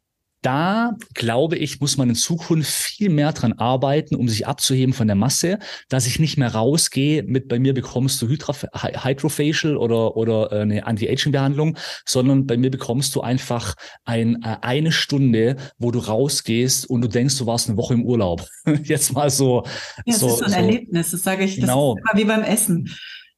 [0.42, 5.06] da glaube ich, muss man in Zukunft viel mehr dran arbeiten, um sich abzuheben von
[5.06, 8.54] der Masse, dass ich nicht mehr rausgehe mit, bei mir bekommst du Hydra
[9.04, 13.74] Hydrofacial oder, oder äh, eine Anti-Aging-Behandlung, sondern bei mir bekommst du einfach
[14.04, 18.04] ein, äh, eine Stunde, wo du rausgehst und du denkst, du warst eine Woche im
[18.04, 18.46] Urlaub.
[18.84, 19.64] Jetzt mal so.
[20.06, 21.94] Ja, so, ist so ein so, Erlebnis, das sage ich, das genau.
[21.94, 22.88] ist immer wie beim Essen.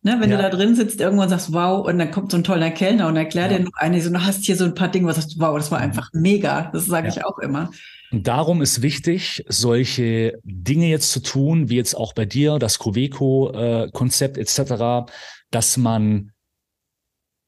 [0.03, 0.37] Ne, wenn ja.
[0.37, 3.17] du da drin sitzt, irgendwann sagst, wow, und dann kommt so ein toller Kellner und
[3.17, 3.59] erklärt ja.
[3.59, 5.71] dir noch eine, so, du hast hier so ein paar Dinge, was sagst wow, das
[5.71, 5.85] war mhm.
[5.85, 6.71] einfach mega.
[6.73, 7.15] Das sage ja.
[7.15, 7.71] ich auch immer.
[8.11, 12.79] Und darum ist wichtig, solche Dinge jetzt zu tun, wie jetzt auch bei dir, das
[12.79, 15.13] Coveco-Konzept äh, etc.,
[15.51, 16.33] dass man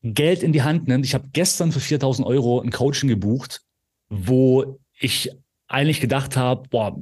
[0.02, 1.06] Geld in die Hand nimmt.
[1.06, 3.62] Ich habe gestern für 4000 Euro ein Coaching gebucht,
[4.08, 5.30] wo ich
[5.68, 6.96] eigentlich gedacht habe, boah,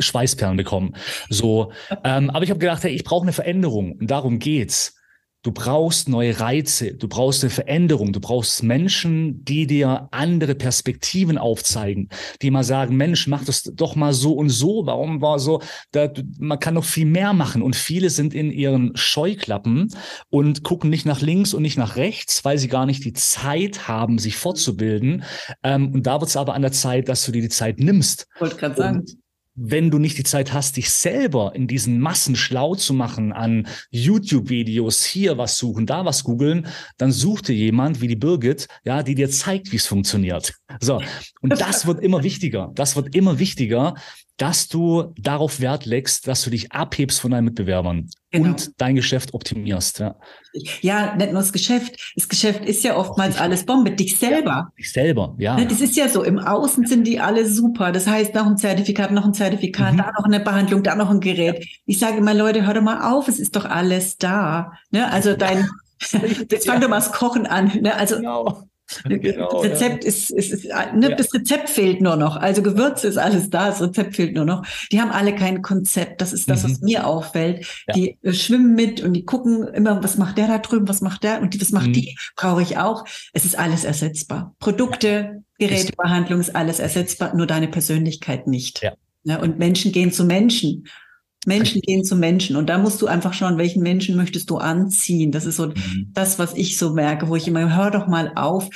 [0.00, 0.94] Schweißperlen bekommen.
[1.28, 1.72] So,
[2.04, 3.92] ähm, aber ich habe gedacht, hey, ich brauche eine Veränderung.
[3.92, 4.96] Und darum geht's.
[5.42, 11.38] Du brauchst neue Reize, du brauchst eine Veränderung, du brauchst Menschen, die dir andere Perspektiven
[11.38, 12.10] aufzeigen,
[12.42, 16.12] die mal sagen, Mensch, mach das doch mal so und so, warum war so, da,
[16.38, 17.62] man kann noch viel mehr machen.
[17.62, 19.94] Und viele sind in ihren Scheuklappen
[20.28, 23.88] und gucken nicht nach links und nicht nach rechts, weil sie gar nicht die Zeit
[23.88, 25.24] haben, sich fortzubilden.
[25.62, 28.28] Ähm, und da wird es aber an der Zeit, dass du dir die Zeit nimmst.
[28.38, 29.06] Wollte gerade sagen
[29.54, 33.66] wenn du nicht die Zeit hast, dich selber in diesen Massen schlau zu machen, an
[33.90, 36.66] YouTube-Videos, hier was suchen, da was googeln,
[36.98, 40.54] dann such dir jemand wie die Birgit, ja, die dir zeigt, wie es funktioniert.
[40.80, 41.02] So.
[41.40, 42.70] Und das wird immer wichtiger.
[42.74, 43.94] Das wird immer wichtiger,
[44.40, 48.48] dass du darauf Wert legst, dass du dich abhebst von deinen Mitbewerbern genau.
[48.48, 49.98] und dein Geschäft optimierst.
[49.98, 50.16] Ja.
[50.80, 52.14] ja, nicht nur das Geschäft.
[52.16, 53.90] Das Geschäft ist ja oftmals alles Bombe.
[53.90, 54.50] Dich selber.
[54.50, 55.56] Ja, dich selber, ja.
[55.56, 56.22] Ne, das ist ja so.
[56.22, 57.92] Im Außen sind die alle super.
[57.92, 59.98] Das heißt, noch ein Zertifikat, noch ein Zertifikat, mhm.
[59.98, 61.66] da noch eine Behandlung, da noch ein Gerät.
[61.84, 63.28] Ich sage immer, Leute, hör doch mal auf.
[63.28, 64.72] Es ist doch alles da.
[64.90, 65.12] Ne?
[65.12, 65.68] Also dein,
[66.50, 67.78] jetzt fang doch mal das Kochen an.
[67.82, 67.94] Ne?
[67.94, 68.69] Also, genau.
[69.04, 70.08] Genau, das Rezept ja.
[70.08, 71.14] ist, ist, ist ne, ja.
[71.16, 72.36] das Rezept fehlt nur noch.
[72.36, 74.64] Also Gewürze ist alles da, das Rezept fehlt nur noch.
[74.90, 76.20] Die haben alle kein Konzept.
[76.20, 76.70] Das ist das, mhm.
[76.70, 77.66] was mir auffällt.
[77.86, 77.94] Ja.
[77.94, 81.22] Die äh, schwimmen mit und die gucken immer, was macht der da drüben, was macht
[81.24, 81.92] der und die, was macht mhm.
[81.92, 83.04] die, brauche ich auch.
[83.32, 84.54] Es ist alles ersetzbar.
[84.58, 88.82] Produkte, Gerätebehandlung ist alles ersetzbar, nur deine Persönlichkeit nicht.
[88.82, 88.94] Ja.
[89.22, 90.86] Ne, und Menschen gehen zu Menschen.
[91.46, 95.32] Menschen gehen zu Menschen und da musst du einfach schauen, welchen Menschen möchtest du anziehen.
[95.32, 96.10] Das ist so mhm.
[96.12, 98.68] das, was ich so merke, wo ich immer, hör doch mal auf,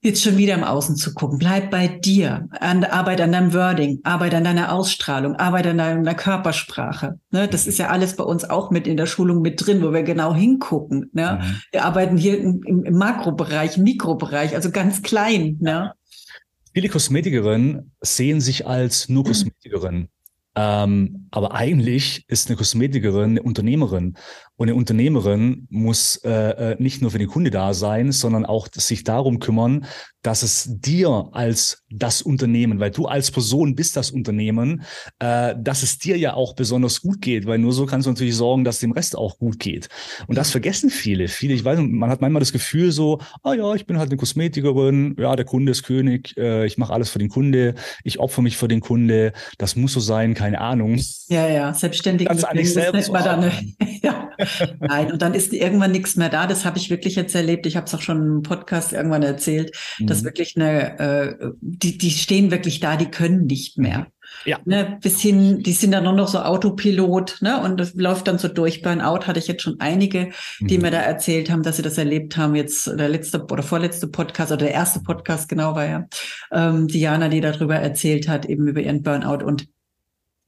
[0.00, 1.38] jetzt schon wieder im Außen zu gucken.
[1.38, 2.48] Bleib bei dir.
[2.60, 7.18] An, arbeit an deinem Wording, arbeit an deiner Ausstrahlung, arbeit an deiner Körpersprache.
[7.30, 7.48] Ne?
[7.48, 10.02] Das ist ja alles bei uns auch mit in der Schulung mit drin, wo wir
[10.02, 11.10] genau hingucken.
[11.12, 11.40] Ne?
[11.40, 11.60] Mhm.
[11.72, 15.56] Wir arbeiten hier im, im Makrobereich, im Mikrobereich, also ganz klein.
[15.60, 15.92] Ne?
[16.72, 20.08] Viele Kosmetikerinnen sehen sich als nur Kosmetikerin.
[20.60, 24.16] Ähm, aber eigentlich ist eine Kosmetikerin eine Unternehmerin.
[24.58, 28.66] Und eine Unternehmerin muss äh, äh, nicht nur für den Kunde da sein, sondern auch
[28.74, 29.86] sich darum kümmern,
[30.22, 34.82] dass es dir als das Unternehmen, weil du als Person bist das Unternehmen,
[35.20, 38.34] äh, dass es dir ja auch besonders gut geht, weil nur so kannst du natürlich
[38.34, 39.88] sorgen, dass dem Rest auch gut geht.
[40.26, 41.28] Und das vergessen viele.
[41.28, 44.18] Viele, ich weiß, man hat manchmal das Gefühl so, ah ja, ich bin halt eine
[44.18, 48.42] Kosmetikerin, ja, der Kunde ist König, äh, ich mache alles für den Kunde, ich opfer
[48.42, 51.00] mich für den Kunde, das muss so sein, keine Ahnung.
[51.28, 52.26] Ja, ja, selbstständig.
[52.26, 52.98] Ganz eigentlich selber.
[54.02, 54.30] ja.
[54.80, 56.46] Nein, und dann ist irgendwann nichts mehr da.
[56.46, 57.66] Das habe ich wirklich jetzt erlebt.
[57.66, 60.06] Ich habe es auch schon im Podcast irgendwann erzählt, mhm.
[60.06, 64.08] dass wirklich eine, äh, die, die stehen wirklich da, die können nicht mehr.
[64.44, 64.58] Ja.
[64.64, 67.60] Ne, bis hin, die sind dann nur noch so Autopilot, ne?
[67.60, 68.82] Und das läuft dann so durch.
[68.82, 70.30] Burnout hatte ich jetzt schon einige,
[70.60, 70.82] die mhm.
[70.82, 72.54] mir da erzählt haben, dass sie das erlebt haben.
[72.54, 76.06] Jetzt der letzte oder vorletzte Podcast oder der erste Podcast, genau war ja
[76.52, 79.44] ähm, Diana, die darüber erzählt hat, eben über ihren Burnout.
[79.44, 79.66] Und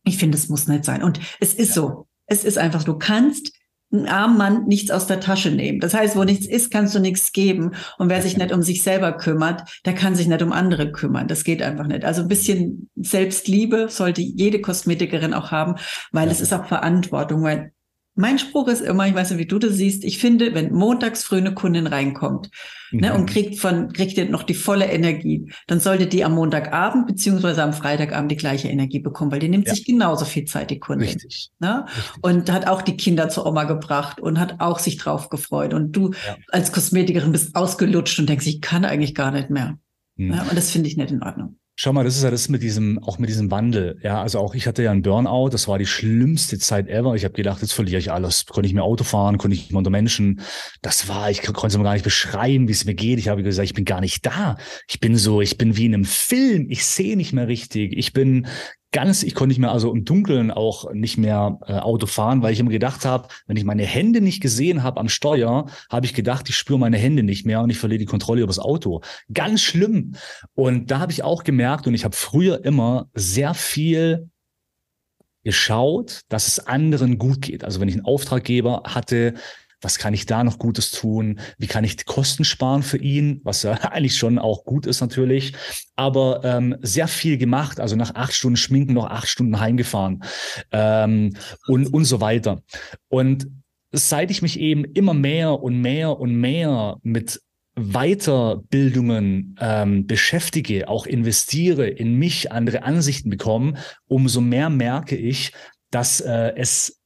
[0.04, 1.02] ich finde, es muss nicht sein.
[1.02, 1.82] Und es ist ja.
[1.82, 2.06] so.
[2.26, 3.52] Es ist einfach, du kannst
[3.92, 5.81] ein armer Mann nichts aus der Tasche nehmen.
[5.81, 7.72] Das heißt, wo nichts ist, kannst du nichts geben.
[7.98, 11.26] Und wer sich nicht um sich selber kümmert, der kann sich nicht um andere kümmern.
[11.29, 12.05] Das geht einfach nicht.
[12.05, 15.74] Also ein bisschen Selbstliebe sollte jede Kosmetikerin auch haben,
[16.12, 17.42] weil es ist auch Verantwortung.
[17.42, 17.72] Weil
[18.20, 21.24] mein Spruch ist immer, ich weiß nicht, wie du das siehst, ich finde, wenn montags
[21.24, 22.50] früh eine Kundin reinkommt
[22.90, 23.00] mhm.
[23.00, 27.62] ne, und kriegt von, kriegt noch die volle Energie, dann sollte die am Montagabend beziehungsweise
[27.62, 29.74] am Freitagabend die gleiche Energie bekommen, weil die nimmt ja.
[29.74, 31.09] sich genauso viel Zeit, die Kundin.
[31.09, 31.50] Richtig.
[31.59, 31.87] Ne?
[31.87, 32.22] Richtig.
[32.22, 35.72] Und hat auch die Kinder zur Oma gebracht und hat auch sich drauf gefreut.
[35.72, 36.37] Und du ja.
[36.48, 39.78] als Kosmetikerin bist ausgelutscht und denkst, ich kann eigentlich gar nicht mehr.
[40.16, 40.28] Mhm.
[40.28, 40.44] Ne?
[40.48, 41.59] Und das finde ich nicht in Ordnung.
[41.82, 43.98] Schau mal, das ist ja das mit diesem, auch mit diesem Wandel.
[44.02, 47.14] Ja, also auch ich hatte ja einen Burnout, das war die schlimmste Zeit ever.
[47.14, 48.44] Ich habe gedacht, jetzt verliere ich alles.
[48.44, 50.42] Konnte ich mehr Auto fahren, konnte ich mehr unter Menschen.
[50.82, 53.18] Das war, ich konnte es mir gar nicht beschreiben, wie es mir geht.
[53.18, 54.58] Ich habe gesagt, ich bin gar nicht da.
[54.90, 56.66] Ich bin so, ich bin wie in einem Film.
[56.68, 57.96] Ich sehe nicht mehr richtig.
[57.96, 58.46] Ich bin
[58.92, 62.53] ganz, ich konnte nicht mehr, also im Dunkeln auch nicht mehr äh, Auto fahren, weil
[62.53, 66.14] ich immer gedacht habe, wenn ich meine Hände nicht gesehen habe am Steuer, habe ich
[66.14, 69.00] gedacht, ich spüre meine Hände nicht mehr und ich verliere die Kontrolle über das Auto.
[69.33, 70.14] Ganz schlimm.
[70.55, 74.31] Und da habe ich auch gemerkt, und ich habe früher immer sehr viel
[75.44, 77.64] geschaut, dass es anderen gut geht.
[77.64, 79.35] Also wenn ich einen Auftraggeber hatte,
[79.80, 81.40] was kann ich da noch Gutes tun?
[81.58, 83.40] Wie kann ich die Kosten sparen für ihn?
[83.44, 85.54] Was ja eigentlich schon auch gut ist natürlich.
[85.96, 90.22] Aber ähm, sehr viel gemacht, also nach acht Stunden Schminken noch acht Stunden heimgefahren
[90.72, 91.34] ähm,
[91.66, 92.62] und, und so weiter.
[93.08, 93.46] Und
[93.92, 97.40] seit ich mich eben immer mehr und mehr und mehr mit
[97.76, 103.74] Weiterbildungen ähm, beschäftige, auch investiere in mich, andere Ansichten bekomme,
[104.06, 105.52] umso mehr merke ich,
[105.90, 106.99] dass äh, es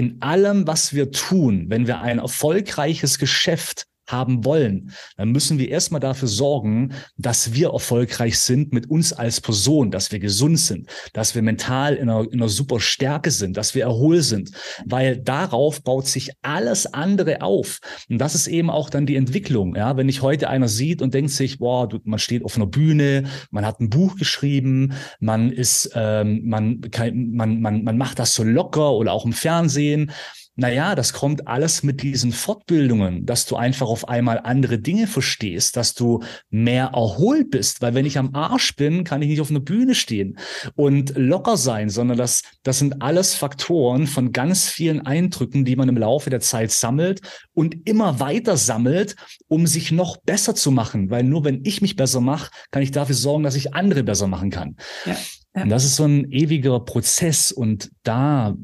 [0.00, 5.68] in allem, was wir tun, wenn wir ein erfolgreiches Geschäft haben wollen, dann müssen wir
[5.68, 10.88] erstmal dafür sorgen, dass wir erfolgreich sind mit uns als Person, dass wir gesund sind,
[11.12, 14.50] dass wir mental in einer, in einer super Stärke sind, dass wir erholt sind,
[14.84, 17.80] weil darauf baut sich alles andere auf.
[18.08, 19.76] Und das ist eben auch dann die Entwicklung.
[19.76, 23.24] Ja, wenn ich heute einer sieht und denkt sich, boah, man steht auf einer Bühne,
[23.50, 28.42] man hat ein Buch geschrieben, man ist, ähm, man, man, man, man macht das so
[28.42, 30.10] locker oder auch im Fernsehen,
[30.60, 35.74] naja, das kommt alles mit diesen Fortbildungen, dass du einfach auf einmal andere Dinge verstehst,
[35.74, 37.80] dass du mehr erholt bist.
[37.80, 40.36] Weil wenn ich am Arsch bin, kann ich nicht auf einer Bühne stehen
[40.74, 45.88] und locker sein, sondern das, das sind alles Faktoren von ganz vielen Eindrücken, die man
[45.88, 47.22] im Laufe der Zeit sammelt
[47.54, 49.16] und immer weiter sammelt,
[49.48, 51.08] um sich noch besser zu machen.
[51.08, 54.26] Weil nur wenn ich mich besser mache, kann ich dafür sorgen, dass ich andere besser
[54.26, 54.76] machen kann.
[55.06, 55.16] Ja.
[55.54, 55.64] Ja.
[55.64, 58.54] Und das ist so ein ewiger Prozess und da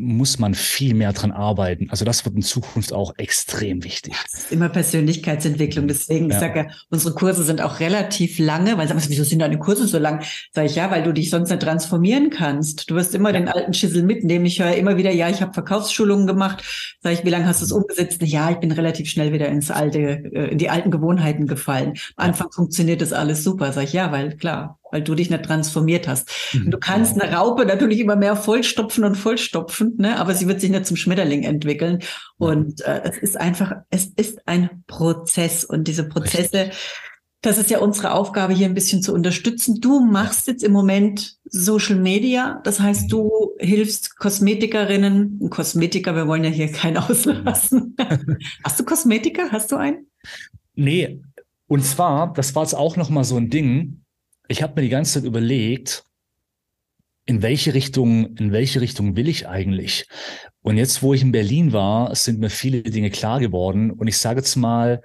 [0.00, 1.88] muss man viel mehr dran arbeiten.
[1.90, 4.14] Also das wird in Zukunft auch extrem wichtig.
[4.30, 5.86] Das ist immer Persönlichkeitsentwicklung.
[5.86, 6.34] Deswegen, ja.
[6.34, 9.58] ich sage ja, unsere Kurse sind auch relativ lange, weil sagen wir, wieso sind deine
[9.58, 10.22] Kurse so lang?
[10.52, 12.90] Sage ich, ja, weil du dich sonst nicht transformieren kannst.
[12.90, 13.38] Du wirst immer ja.
[13.38, 14.46] den alten Schissel mitnehmen.
[14.46, 16.64] Ich höre immer wieder, ja, ich habe Verkaufsschulungen gemacht.
[17.00, 18.22] Sage ich, wie lange hast du es umgesetzt?
[18.22, 21.94] Ja, ich bin relativ schnell wieder ins alte, äh, in die alten Gewohnheiten gefallen.
[22.16, 23.72] Am Anfang funktioniert das alles super.
[23.72, 26.30] Sage ich, ja, weil klar, weil du dich nicht transformiert hast.
[26.54, 26.80] Und du mhm.
[26.80, 30.18] kannst eine Raupe natürlich immer mehr vollstopfen und vollstopfen, ne?
[30.18, 32.00] aber sie wird sich nicht zum Schmetterling entwickeln.
[32.38, 36.78] Und äh, es ist einfach, es ist ein Prozess und diese Prozesse, Richtig.
[37.42, 39.80] das ist ja unsere Aufgabe hier ein bisschen zu unterstützen.
[39.80, 43.08] Du machst jetzt im Moment Social Media, das heißt, mhm.
[43.08, 47.96] du hilfst Kosmetikerinnen Kosmetiker, wir wollen ja hier keinen auslassen.
[48.64, 49.50] Hast du Kosmetiker?
[49.50, 50.06] Hast du einen?
[50.74, 51.20] Nee,
[51.70, 53.99] und zwar, das war jetzt auch noch mal so ein Ding,
[54.50, 56.04] ich habe mir die ganze Zeit überlegt,
[57.24, 60.08] in welche Richtung, in welche Richtung will ich eigentlich?
[60.62, 63.92] Und jetzt, wo ich in Berlin war, sind mir viele Dinge klar geworden.
[63.92, 65.02] Und ich sage jetzt mal,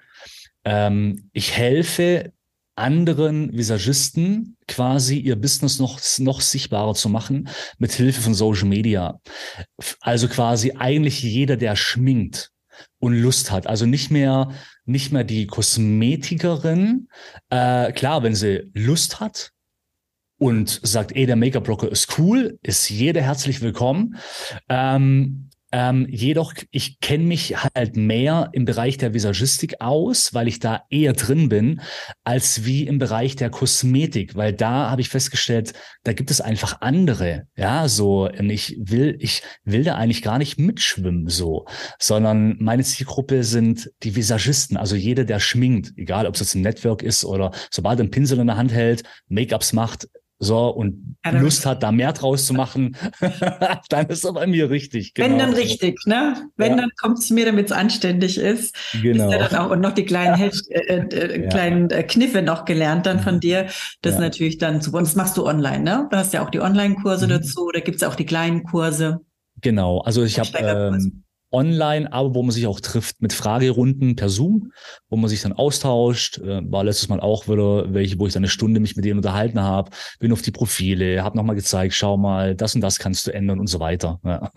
[0.64, 2.34] ähm, ich helfe
[2.76, 9.22] anderen Visagisten quasi ihr Business noch, noch sichtbarer zu machen mit Hilfe von Social Media.
[10.02, 12.52] Also quasi eigentlich jeder, der schminkt
[13.00, 13.68] und Lust hat.
[13.68, 14.50] Also nicht mehr
[14.86, 17.10] nicht mehr die Kosmetikerin.
[17.50, 19.52] Äh, klar, wenn sie Lust hat
[20.38, 24.18] und sagt, ey, der Make-up-Blocker ist cool, ist jeder herzlich willkommen.
[24.70, 30.60] Ähm, ähm, jedoch, ich kenne mich halt mehr im Bereich der Visagistik aus, weil ich
[30.60, 31.82] da eher drin bin,
[32.24, 35.74] als wie im Bereich der Kosmetik, weil da habe ich festgestellt,
[36.06, 37.48] da gibt es einfach andere.
[37.58, 41.66] Ja, so, und ich will, ich will da eigentlich gar nicht mitschwimmen, so,
[42.00, 46.62] sondern meine Zielgruppe sind die Visagisten, also jeder, der schminkt, egal ob es jetzt ein
[46.62, 50.08] Network ist oder sobald er einen Pinsel in der Hand hält, Make-ups macht,
[50.40, 52.98] so und ja, Lust hat, da mehr draus zu machen,
[53.90, 55.14] dann ist er bei mir richtig.
[55.14, 55.30] Genau.
[55.30, 56.50] Wenn dann richtig, ne?
[56.58, 56.78] Wenn ja.
[56.78, 58.76] dann kommt es mir, damit es anständig ist.
[59.02, 59.30] Genau.
[59.30, 60.50] Ist dann auch, und noch die kleinen, ja.
[60.70, 61.50] äh, äh, ja.
[61.50, 63.40] kleinen äh, Kniffe noch gelernt dann von mhm.
[63.40, 63.68] dir.
[64.02, 64.98] Das ist natürlich dann super.
[64.98, 66.08] Und das machst du online, ne?
[66.12, 67.32] Du hast ja auch die Online-Kurse mhm.
[67.32, 69.22] dazu, da gibt es auch die kleinen Kurse.
[69.62, 71.24] Genau, also ich habe ähm,
[71.56, 74.72] online, aber wo man sich auch trifft mit Fragerunden per Zoom,
[75.10, 76.40] wo man sich dann austauscht.
[76.40, 79.18] Äh, war letztes Mal auch wieder welche, wo ich dann eine Stunde mich mit denen
[79.18, 83.26] unterhalten habe, bin auf die Profile, habe nochmal gezeigt, schau mal, das und das kannst
[83.26, 84.20] du ändern und so weiter.
[84.24, 84.52] Ja.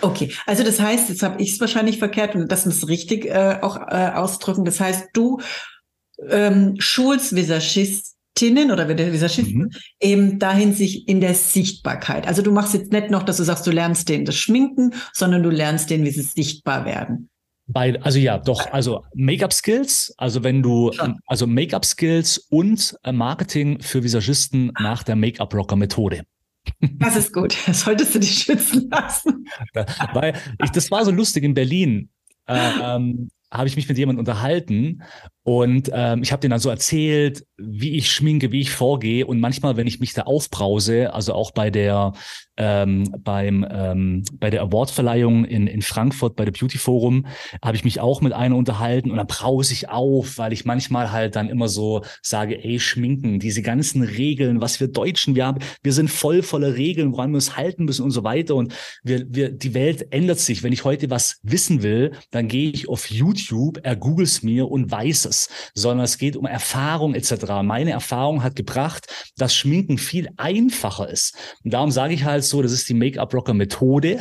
[0.00, 3.58] Okay, also das heißt, jetzt habe ich es wahrscheinlich verkehrt und das muss richtig äh,
[3.60, 4.64] auch äh, ausdrücken.
[4.64, 5.40] Das heißt, du
[6.28, 7.34] ähm, schulst
[8.34, 9.70] Visagistinnen oder Visagisten mhm.
[10.00, 12.26] eben dahin sich in der Sichtbarkeit.
[12.26, 15.42] Also du machst jetzt nicht noch, dass du sagst, du lernst denen das Schminken, sondern
[15.42, 17.28] du lernst denen, wie sie sichtbar werden.
[17.66, 20.90] Bei, also ja, doch, also Make-up-Skills, also wenn du,
[21.26, 26.22] also Make-up-Skills und äh, Marketing für Visagisten nach der Make-up-Rocker-Methode.
[26.80, 27.56] Das ist gut.
[27.66, 29.46] Das solltest du dich schützen lassen.
[30.12, 32.08] Weil ich, das war so lustig in Berlin.
[32.46, 35.02] Äh, ähm, habe ich mich mit jemandem unterhalten
[35.44, 39.26] Und ähm, ich habe denen dann so erzählt, wie ich schminke, wie ich vorgehe.
[39.26, 42.12] Und manchmal, wenn ich mich da aufbrause, also auch bei der
[42.58, 47.26] ähm, beim ähm, bei der Awardverleihung in in Frankfurt bei der Beauty Forum
[47.62, 51.12] habe ich mich auch mit einer unterhalten und dann brause ich auf, weil ich manchmal
[51.12, 55.60] halt dann immer so sage, ey schminken, diese ganzen Regeln, was wir Deutschen, wir haben,
[55.82, 58.54] wir sind voll voller Regeln, woran wir uns halten müssen und so weiter.
[58.54, 60.62] Und wir wir die Welt ändert sich.
[60.62, 64.90] Wenn ich heute was wissen will, dann gehe ich auf YouTube, er googles mir und
[64.90, 67.62] weiß es, sondern es geht um Erfahrung etc.
[67.62, 71.34] Meine Erfahrung hat gebracht, dass Schminken viel einfacher ist.
[71.64, 74.20] Und darum sage ich halt so, das ist die Make-up-Rocker-Methode.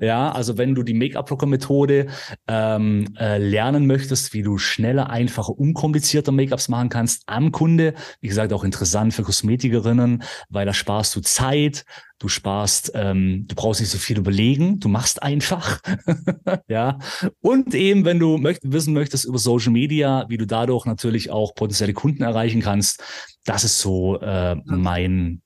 [0.00, 2.06] Ja, also wenn du die Make-up-Rocker-Methode
[2.48, 8.28] ähm, äh, lernen möchtest, wie du schneller, einfacher, unkomplizierter Make-ups machen kannst am Kunde, wie
[8.28, 11.84] gesagt, auch interessant für Kosmetikerinnen, weil da sparst du Zeit,
[12.18, 15.80] du sparst, ähm, du brauchst nicht so viel überlegen, du machst einfach.
[16.68, 16.98] ja.
[17.40, 21.54] Und eben, wenn du möcht wissen möchtest über Social Media, wie du dadurch natürlich auch
[21.54, 23.02] potenzielle Kunden erreichen kannst,
[23.44, 25.42] das ist so äh, mein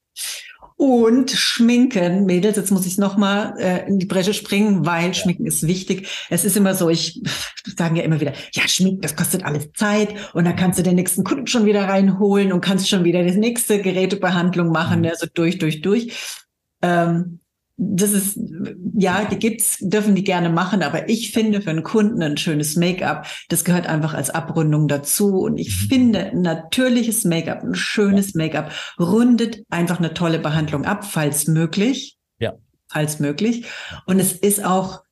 [0.81, 5.67] und Schminken, Mädels, jetzt muss ich nochmal äh, in die Bresche springen, weil Schminken ist
[5.67, 6.09] wichtig.
[6.31, 7.21] Es ist immer so, ich
[7.77, 10.95] sagen ja immer wieder, ja, Schminken, das kostet alles Zeit und dann kannst du den
[10.95, 15.09] nächsten Kunden schon wieder reinholen und kannst schon wieder die nächste Gerätebehandlung machen, mhm.
[15.09, 16.17] ne, so durch, durch, durch.
[16.81, 17.40] Ähm,
[17.83, 18.39] das ist,
[18.95, 22.77] ja, die gibt's, dürfen die gerne machen, aber ich finde für einen Kunden ein schönes
[22.77, 25.41] Make-up, das gehört einfach als Abrundung dazu.
[25.41, 25.89] Und ich mhm.
[25.89, 32.19] finde, natürliches Make-up, ein schönes Make-up rundet einfach eine tolle Behandlung ab, falls möglich.
[32.39, 32.53] Ja.
[32.89, 33.65] Falls möglich.
[34.05, 35.03] Und es ist auch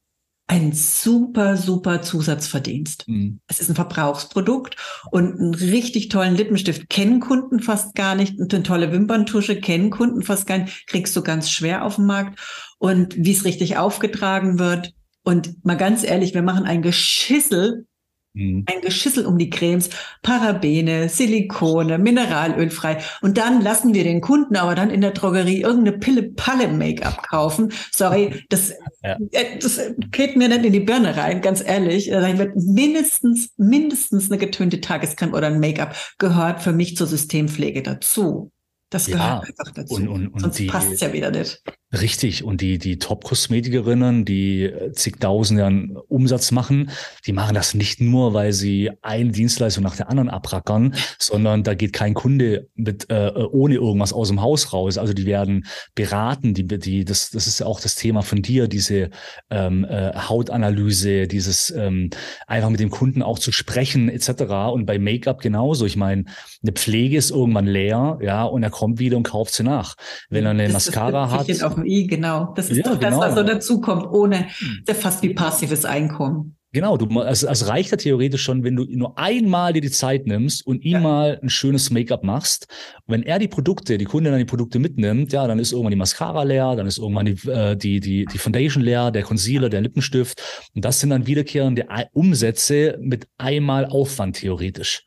[0.49, 3.07] ein super, super Zusatzverdienst.
[3.07, 3.40] Mhm.
[3.46, 4.76] Es ist ein Verbrauchsprodukt
[5.11, 8.38] und einen richtig tollen Lippenstift kennen Kunden fast gar nicht.
[8.40, 10.88] Und eine tolle Wimperntusche kennen Kunden fast gar nicht.
[10.88, 12.40] Kriegst du ganz schwer auf dem Markt.
[12.78, 14.94] Und wie es richtig aufgetragen wird.
[15.22, 17.86] Und mal ganz ehrlich, wir machen ein Geschissel
[18.35, 18.64] Mhm.
[18.66, 19.91] Ein Geschissel um die Cremes,
[20.22, 22.99] Parabene, Silikone, Mineralölfrei.
[23.20, 27.72] Und dann lassen wir den Kunden aber dann in der Drogerie irgendeine Pille-Palle-Make-up kaufen.
[27.93, 28.72] Sorry, das,
[29.03, 29.16] ja.
[29.33, 32.09] Äh, das geht mir nicht in die Birne rein, ganz ehrlich.
[32.11, 37.83] Dann wird mindestens, mindestens eine getönte Tagescreme oder ein Make-up gehört für mich zur Systempflege
[37.83, 38.53] dazu.
[38.91, 39.95] Das gehört ja, einfach dazu.
[39.95, 41.62] Und, und, und Sonst passt es ja wieder nicht.
[41.91, 42.45] Richtig.
[42.45, 46.91] Und die, die Top-Kosmetikerinnen, die äh, zigtausend Jahren Umsatz machen,
[47.26, 51.72] die machen das nicht nur, weil sie eine Dienstleistung nach der anderen abrackern, sondern da
[51.72, 54.99] geht kein Kunde mit, äh, ohne irgendwas aus dem Haus raus.
[54.99, 55.64] Also die werden
[55.95, 59.09] beraten, die, die, das, das ist ja auch das Thema von dir, diese
[59.49, 62.11] ähm, äh, Hautanalyse, dieses ähm,
[62.47, 64.43] einfach mit dem Kunden auch zu sprechen, etc.
[64.74, 65.86] Und bei Make-up genauso.
[65.86, 66.26] Ich meine,
[66.62, 69.95] eine Pflege ist irgendwann leer, ja, und er kommt wieder und kauft sie nach.
[70.28, 71.49] Wenn er eine das Mascara hat
[71.85, 72.53] I, genau.
[72.55, 73.20] Das ist ja, doch genau.
[73.20, 74.95] das, was so dazukommt, ohne hm.
[74.95, 76.57] fast wie passives Einkommen.
[76.73, 80.27] Genau, du, es, es reicht ja theoretisch schon, wenn du nur einmal dir die Zeit
[80.27, 81.01] nimmst und ihm ja.
[81.01, 82.66] mal ein schönes Make-up machst.
[83.07, 85.93] Und wenn er die Produkte, die Kundin dann die Produkte mitnimmt, ja, dann ist irgendwann
[85.93, 89.71] die Mascara leer, dann ist irgendwann die, äh, die, die, die Foundation leer, der Concealer,
[89.71, 90.43] der Lippenstift.
[90.75, 95.05] Und das sind dann wiederkehrende Umsätze mit einmal Aufwand theoretisch.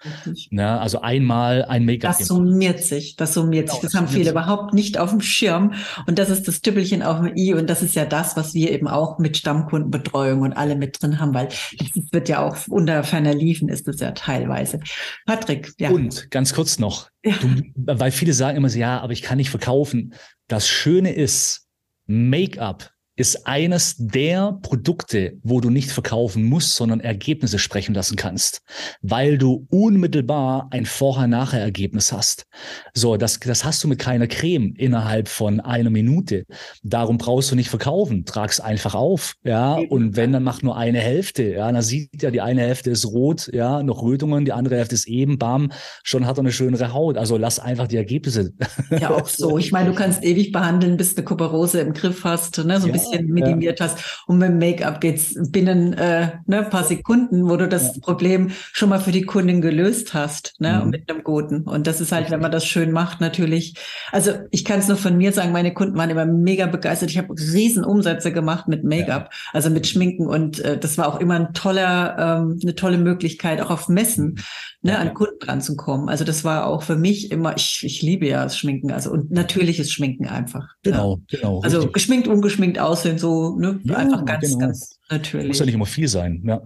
[0.49, 2.17] Ja, also einmal ein Make-up.
[2.17, 3.81] Das summiert sich, das summiert genau, sich.
[3.81, 4.31] Das, das haben viele sich.
[4.31, 5.73] überhaupt nicht auf dem Schirm.
[6.07, 7.53] Und das ist das Tüppelchen auf dem i.
[7.53, 11.19] Und das ist ja das, was wir eben auch mit Stammkundenbetreuung und alle mit drin
[11.19, 14.79] haben, weil das wird ja auch unter ferner Liefen ist es ja teilweise.
[15.25, 15.89] Patrick, ja.
[15.89, 17.35] Und ganz kurz noch, ja.
[17.41, 20.13] du, weil viele sagen immer so, ja, aber ich kann nicht verkaufen.
[20.47, 21.67] Das Schöne ist,
[22.07, 22.91] Make-up
[23.21, 28.63] ist eines der Produkte, wo du nicht verkaufen musst, sondern Ergebnisse sprechen lassen kannst,
[29.03, 32.47] weil du unmittelbar ein Vorher-Nachher-Ergebnis hast.
[32.95, 36.45] So, das, das hast du mit keiner Creme innerhalb von einer Minute.
[36.81, 38.25] Darum brauchst du nicht verkaufen.
[38.25, 39.75] Trag's einfach auf, ja.
[39.75, 41.71] Und wenn, dann mach nur eine Hälfte, ja.
[41.71, 45.07] Dann sieht ja, die eine Hälfte ist rot, ja, noch Rötungen, die andere Hälfte ist
[45.07, 47.17] eben, bam, schon hat er eine schönere Haut.
[47.17, 48.51] Also lass einfach die Ergebnisse.
[48.89, 49.59] Ja, auch so.
[49.59, 52.79] Ich meine, du kannst ewig behandeln, bis du Kuperose im Griff hast, ne?
[52.79, 53.85] So ein ja bisschen minimiert ja.
[53.85, 54.23] hast.
[54.27, 58.01] Und mit Make-up geht's binnen äh, ne, paar Sekunden, wo du das ja.
[58.01, 60.89] Problem schon mal für die Kundin gelöst hast, ne, mhm.
[60.89, 61.61] mit einem guten.
[61.61, 63.75] Und das ist halt, wenn man das schön macht, natürlich.
[64.11, 67.09] Also ich kann es nur von mir sagen, meine Kunden waren immer mega begeistert.
[67.09, 69.37] Ich habe riesen Umsätze gemacht mit Make-up, ja.
[69.53, 70.27] also mit Schminken.
[70.27, 74.39] Und äh, das war auch immer ein toller, ähm, eine tolle Möglichkeit, auch auf Messen,
[74.81, 76.09] ne, an Kunden dran zu kommen.
[76.09, 79.31] Also das war auch für mich immer, ich, ich liebe ja das Schminken, also und
[79.31, 80.67] natürliches Schminken einfach.
[80.83, 81.61] Genau, genau.
[81.61, 81.93] Also richtig.
[81.93, 84.59] geschminkt, ungeschminkt aussehen, so ne, ja, einfach ganz, genau.
[84.59, 85.47] ganz natürlich.
[85.47, 86.61] Muss ja nicht immer viel sein, ja.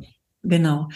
[0.48, 0.90] Genau.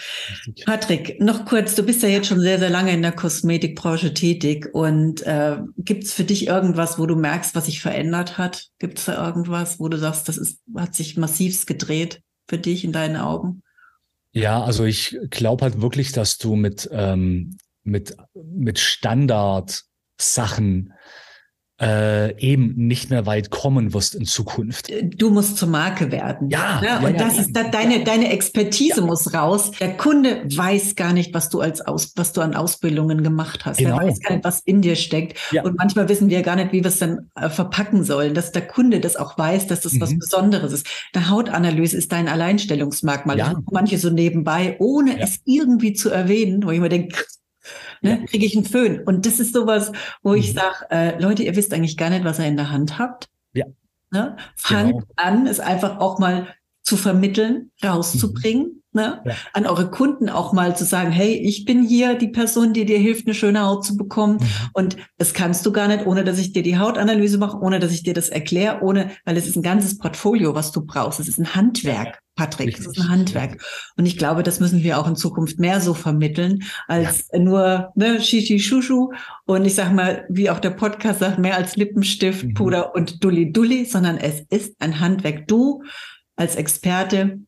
[0.66, 4.70] Patrick, noch kurz, du bist ja jetzt schon sehr, sehr lange in der Kosmetikbranche tätig
[4.74, 8.68] und äh, gibt es für dich irgendwas, wo du merkst, was sich verändert hat?
[8.78, 12.84] Gibt es da irgendwas, wo du sagst, das ist, hat sich massivst gedreht für dich
[12.84, 13.64] in deinen Augen?
[14.32, 20.94] Ja, also ich glaube halt wirklich, dass du mit, ähm, mit, mit Standard-Sachen
[21.80, 24.92] äh, eben nicht mehr weit kommen wirst in Zukunft.
[25.16, 26.50] Du musst zur Marke werden.
[26.50, 26.82] Ja.
[26.82, 26.88] Ne?
[26.88, 27.42] ja und ja, das ja.
[27.42, 29.72] ist da, deine, deine Expertise muss raus.
[29.80, 33.78] Der Kunde weiß gar nicht, was du als aus, was du an Ausbildungen gemacht hast.
[33.78, 34.00] Genau.
[34.00, 35.38] Er weiß gar nicht, was in dir steckt.
[35.64, 38.68] Und manchmal wissen wir gar nicht, wie wir es dann äh, verpacken sollen, dass der
[38.68, 40.20] Kunde das auch weiß, dass das was Mhm.
[40.20, 40.88] Besonderes ist.
[41.14, 43.56] Eine Hautanalyse ist dein Alleinstellungsmerkmal.
[43.72, 47.26] Manche so nebenbei, ohne es irgendwie zu erwähnen, wo ich mir denke.
[48.02, 49.02] Ne, kriege ich einen Föhn.
[49.06, 49.92] Und das ist sowas,
[50.24, 50.58] wo ich Mhm.
[50.58, 53.28] sage, äh, Leute, ihr wisst eigentlich gar nicht, was ihr in der Hand habt.
[53.54, 53.66] Ja.
[54.12, 54.38] Ne?
[54.56, 55.04] Fangt Genau.
[55.16, 56.48] an, es einfach auch mal
[56.84, 58.79] zu vermitteln, rauszubringen.
[58.92, 59.22] Ne?
[59.24, 59.34] Ja.
[59.54, 62.98] An eure Kunden auch mal zu sagen, hey, ich bin hier die Person, die dir
[62.98, 64.38] hilft, eine schöne Haut zu bekommen.
[64.38, 64.48] Mhm.
[64.74, 67.92] Und das kannst du gar nicht, ohne dass ich dir die Hautanalyse mache, ohne dass
[67.92, 71.20] ich dir das erkläre, ohne, weil es ist ein ganzes Portfolio, was du brauchst.
[71.20, 72.74] Es ist ein Handwerk, Patrick.
[72.74, 73.04] Es ist Richtig.
[73.04, 73.64] ein Handwerk.
[73.96, 78.20] Und ich glaube, das müssen wir auch in Zukunft mehr so vermitteln, als nur ne,
[78.20, 79.12] Shishi Shushu.
[79.46, 82.54] Und ich sag mal, wie auch der Podcast sagt, mehr als Lippenstift, Mhm.
[82.56, 85.48] Puder und Dulli Dulli, sondern es ist ein Handwerk.
[85.48, 85.84] Du
[86.36, 87.40] als Experte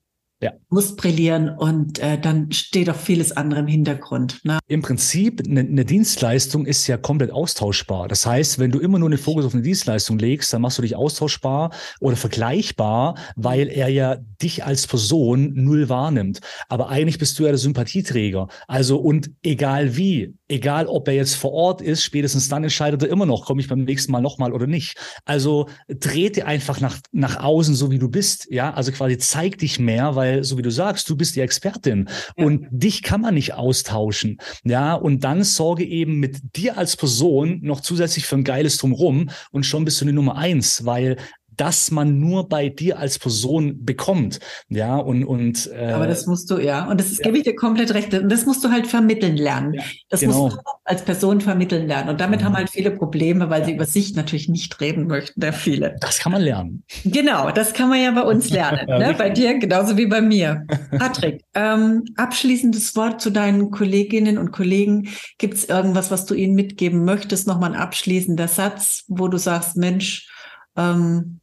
[0.41, 0.53] Ja.
[0.69, 4.43] musst brillieren und äh, dann steht auch vieles andere im Hintergrund.
[4.43, 4.57] Ne?
[4.67, 8.07] Im Prinzip, eine, eine Dienstleistung ist ja komplett austauschbar.
[8.07, 10.81] Das heißt, wenn du immer nur den Fokus auf eine Dienstleistung legst, dann machst du
[10.81, 16.39] dich austauschbar oder vergleichbar, weil er ja dich als Person null wahrnimmt.
[16.69, 18.47] Aber eigentlich bist du ja der Sympathieträger.
[18.67, 23.09] Also und egal wie, egal ob er jetzt vor Ort ist, spätestens dann entscheidet er
[23.09, 24.97] immer noch, komme ich beim nächsten Mal nochmal oder nicht.
[25.25, 25.67] Also
[25.99, 28.47] trete einfach nach, nach außen, so wie du bist.
[28.49, 32.09] Ja, also quasi zeig dich mehr, weil, so wie du sagst, du bist die Expertin
[32.37, 32.45] Ja.
[32.45, 34.37] und dich kann man nicht austauschen.
[34.63, 39.29] Ja, und dann sorge eben mit dir als Person noch zusätzlich für ein geiles Drumrum
[39.51, 41.17] und schon bist du die Nummer eins, weil
[41.61, 44.39] das man nur bei dir als Person bekommt.
[44.69, 46.89] Ja, und, und äh, Aber das musst du, ja.
[46.89, 48.11] Und das ist, gebe ich dir komplett recht.
[48.15, 49.75] Und das musst du halt vermitteln lernen.
[49.75, 50.45] Ja, das genau.
[50.45, 52.09] musst du als Person vermitteln lernen.
[52.09, 52.45] Und damit Mhm.
[52.45, 55.95] haben halt viele Probleme, weil sie über sich natürlich nicht reden möchten, der viele.
[56.01, 56.83] das kann man lernen.
[57.05, 58.87] Genau, das kann man ja bei uns lernen.
[58.87, 59.13] Ja, ne?
[59.15, 60.65] Bei dir genauso wie bei mir.
[60.97, 65.09] Patrick, ähm, abschließendes Wort zu deinen Kolleginnen und Kollegen.
[65.37, 67.45] Gibt es irgendwas, was du ihnen mitgeben möchtest?
[67.47, 70.27] Nochmal ein abschließender Satz, wo du sagst, Mensch,
[70.75, 71.40] ähm,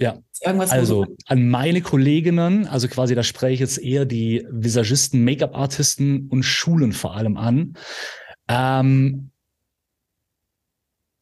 [0.00, 0.18] Ja.
[0.40, 6.28] irgendwas, Also an meine Kolleginnen, also quasi da spreche ich jetzt eher die Visagisten, Make-up-Artisten
[6.28, 7.74] und Schulen vor allem an.
[8.48, 9.30] Ähm,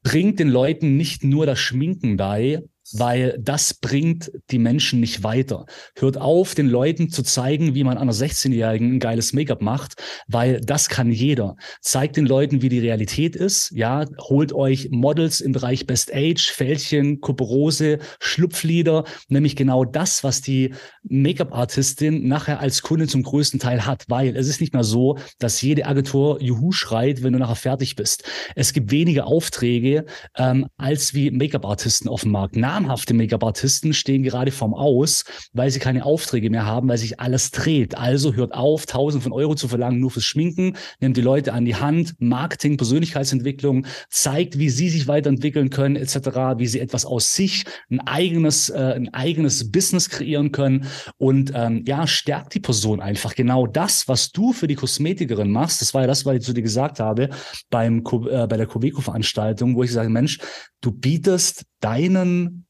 [0.02, 2.62] bringt den Leuten nicht nur das Schminken bei,
[2.92, 5.66] weil das bringt die Menschen nicht weiter.
[5.96, 9.94] Hört auf, den Leuten zu zeigen, wie man einer 16-Jährigen ein geiles Make-up macht,
[10.26, 11.56] weil das kann jeder.
[11.80, 13.70] Zeigt den Leuten, wie die Realität ist.
[13.72, 20.40] Ja, holt euch Models im Bereich Best Age, Fältchen, Kuperose, Schlupflieder, nämlich genau das, was
[20.40, 25.18] die Make-up-Artistin nachher als Kunde zum größten Teil hat, weil es ist nicht mehr so,
[25.38, 28.24] dass jede Agentur Juhu schreit, wenn du nachher fertig bist.
[28.54, 30.04] Es gibt weniger Aufträge
[30.36, 32.56] ähm, als wie Make-up-Artisten auf dem Markt.
[32.78, 37.50] Namhafte Make-up-Artisten stehen gerade vorm Aus, weil sie keine Aufträge mehr haben, weil sich alles
[37.50, 37.98] dreht.
[37.98, 41.64] Also hört auf, tausend von Euro zu verlangen nur fürs Schminken, nimmt die Leute an
[41.64, 47.34] die Hand, Marketing, Persönlichkeitsentwicklung, zeigt, wie sie sich weiterentwickeln können, etc., wie sie etwas aus
[47.34, 53.00] sich, ein eigenes, äh, ein eigenes Business kreieren können und ähm, ja, stärkt die Person
[53.00, 53.34] einfach.
[53.34, 56.52] Genau das, was du für die Kosmetikerin machst, das war ja das, was ich zu
[56.52, 57.30] dir gesagt habe
[57.70, 60.38] beim äh, bei der Coveco-Veranstaltung, wo ich sage, Mensch,
[60.80, 62.67] du bietest deinen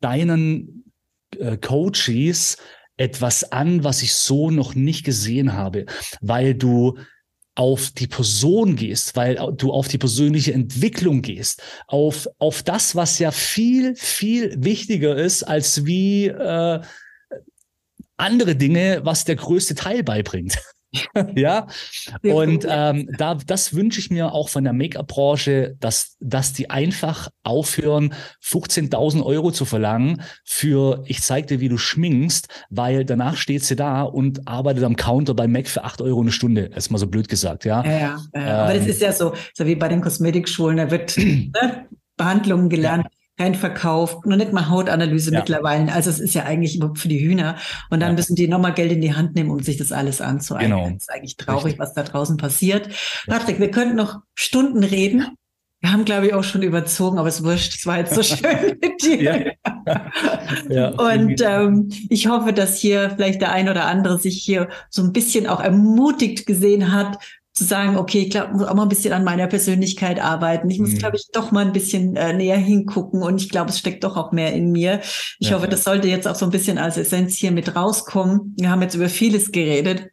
[0.00, 0.92] deinen
[1.38, 2.56] äh, Coaches
[2.96, 5.86] etwas an, was ich so noch nicht gesehen habe,
[6.20, 6.98] weil du
[7.54, 13.18] auf die Person gehst, weil du auf die persönliche Entwicklung gehst, auf, auf das, was
[13.18, 16.80] ja viel, viel wichtiger ist, als wie äh,
[18.16, 20.58] andere Dinge, was der größte Teil beibringt.
[21.34, 21.66] ja,
[22.22, 27.28] und ähm, da, das wünsche ich mir auch von der Make-up-Branche, dass, dass die einfach
[27.42, 33.64] aufhören, 15.000 Euro zu verlangen für, ich zeig dir, wie du schminkst, weil danach steht
[33.64, 36.70] sie da und arbeitet am Counter bei Mac für 8 Euro eine Stunde.
[36.74, 37.84] Erst mal so blöd gesagt, ja.
[37.84, 38.62] Ja, ja, ja.
[38.64, 38.90] aber das Ähm.
[38.90, 41.86] ist ja so, so wie bei den Kosmetikschulen, da wird ne,
[42.16, 43.06] Behandlungen gelernt,
[43.38, 45.38] kein Verkauf, noch nicht mal Hautanalyse Ja.
[45.38, 45.92] mittlerweile.
[45.92, 47.56] Also es ist ja eigentlich überhaupt für die Hühner.
[47.88, 48.16] Und dann Ja.
[48.16, 50.70] müssen die nochmal Geld in die Hand nehmen, um sich das alles anzueignen.
[50.72, 50.90] Genau.
[50.90, 51.78] Das ist eigentlich traurig, Richtig.
[51.78, 52.88] was da draußen passiert.
[53.26, 55.26] Patrick, wir könnten noch Stunden reden.
[55.80, 57.76] Wir haben, glaube ich, auch schon überzogen, aber es wurscht.
[57.76, 59.54] Es war jetzt so schön mit dir.
[60.68, 60.88] Ja.
[61.14, 65.12] Und ähm, ich hoffe, dass hier vielleicht der ein oder andere sich hier so ein
[65.12, 67.18] bisschen auch ermutigt gesehen hat,
[67.58, 70.70] zu sagen, okay, ich glaube, muss auch mal ein bisschen an meiner Persönlichkeit arbeiten.
[70.70, 70.98] Ich muss, Mhm.
[70.98, 74.16] glaube ich, doch mal ein bisschen äh, näher hingucken und ich glaube, es steckt doch
[74.16, 75.00] auch mehr in mir.
[75.38, 75.56] Ich Ja.
[75.56, 78.54] hoffe, das sollte jetzt auch so ein bisschen als Essenz hier mit rauskommen.
[78.56, 80.08] Wir haben jetzt über vieles geredet.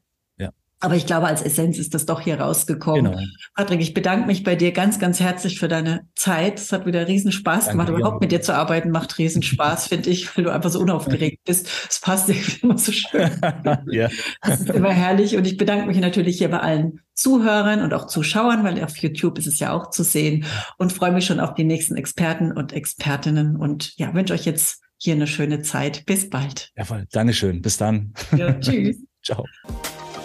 [0.86, 3.11] Aber ich glaube, als Essenz ist das doch hier rausgekommen.
[3.11, 3.23] Genau.
[3.55, 6.59] Patrick, ich bedanke mich bei dir ganz, ganz herzlich für deine Zeit.
[6.59, 7.88] Es hat wieder riesen Spaß gemacht.
[7.89, 8.25] Danke, Überhaupt ja.
[8.25, 11.67] mit dir zu arbeiten macht riesen Spaß, finde ich, weil du einfach so unaufgeregt bist.
[11.89, 12.29] Es passt
[12.61, 13.31] immer so schön.
[13.88, 14.09] ja.
[14.43, 15.36] Das ist immer herrlich.
[15.36, 19.39] Und ich bedanke mich natürlich hier bei allen Zuhörern und auch Zuschauern, weil auf YouTube
[19.39, 20.45] ist es ja auch zu sehen.
[20.77, 23.55] Und freue mich schon auf die nächsten Experten und Expertinnen.
[23.55, 26.05] Und ja, wünsche euch jetzt hier eine schöne Zeit.
[26.05, 26.71] Bis bald.
[26.77, 27.07] Ja, voll.
[27.11, 27.63] Dankeschön.
[27.63, 28.13] Bis dann.
[28.38, 28.97] Ja, tschüss.
[29.23, 29.45] Ciao.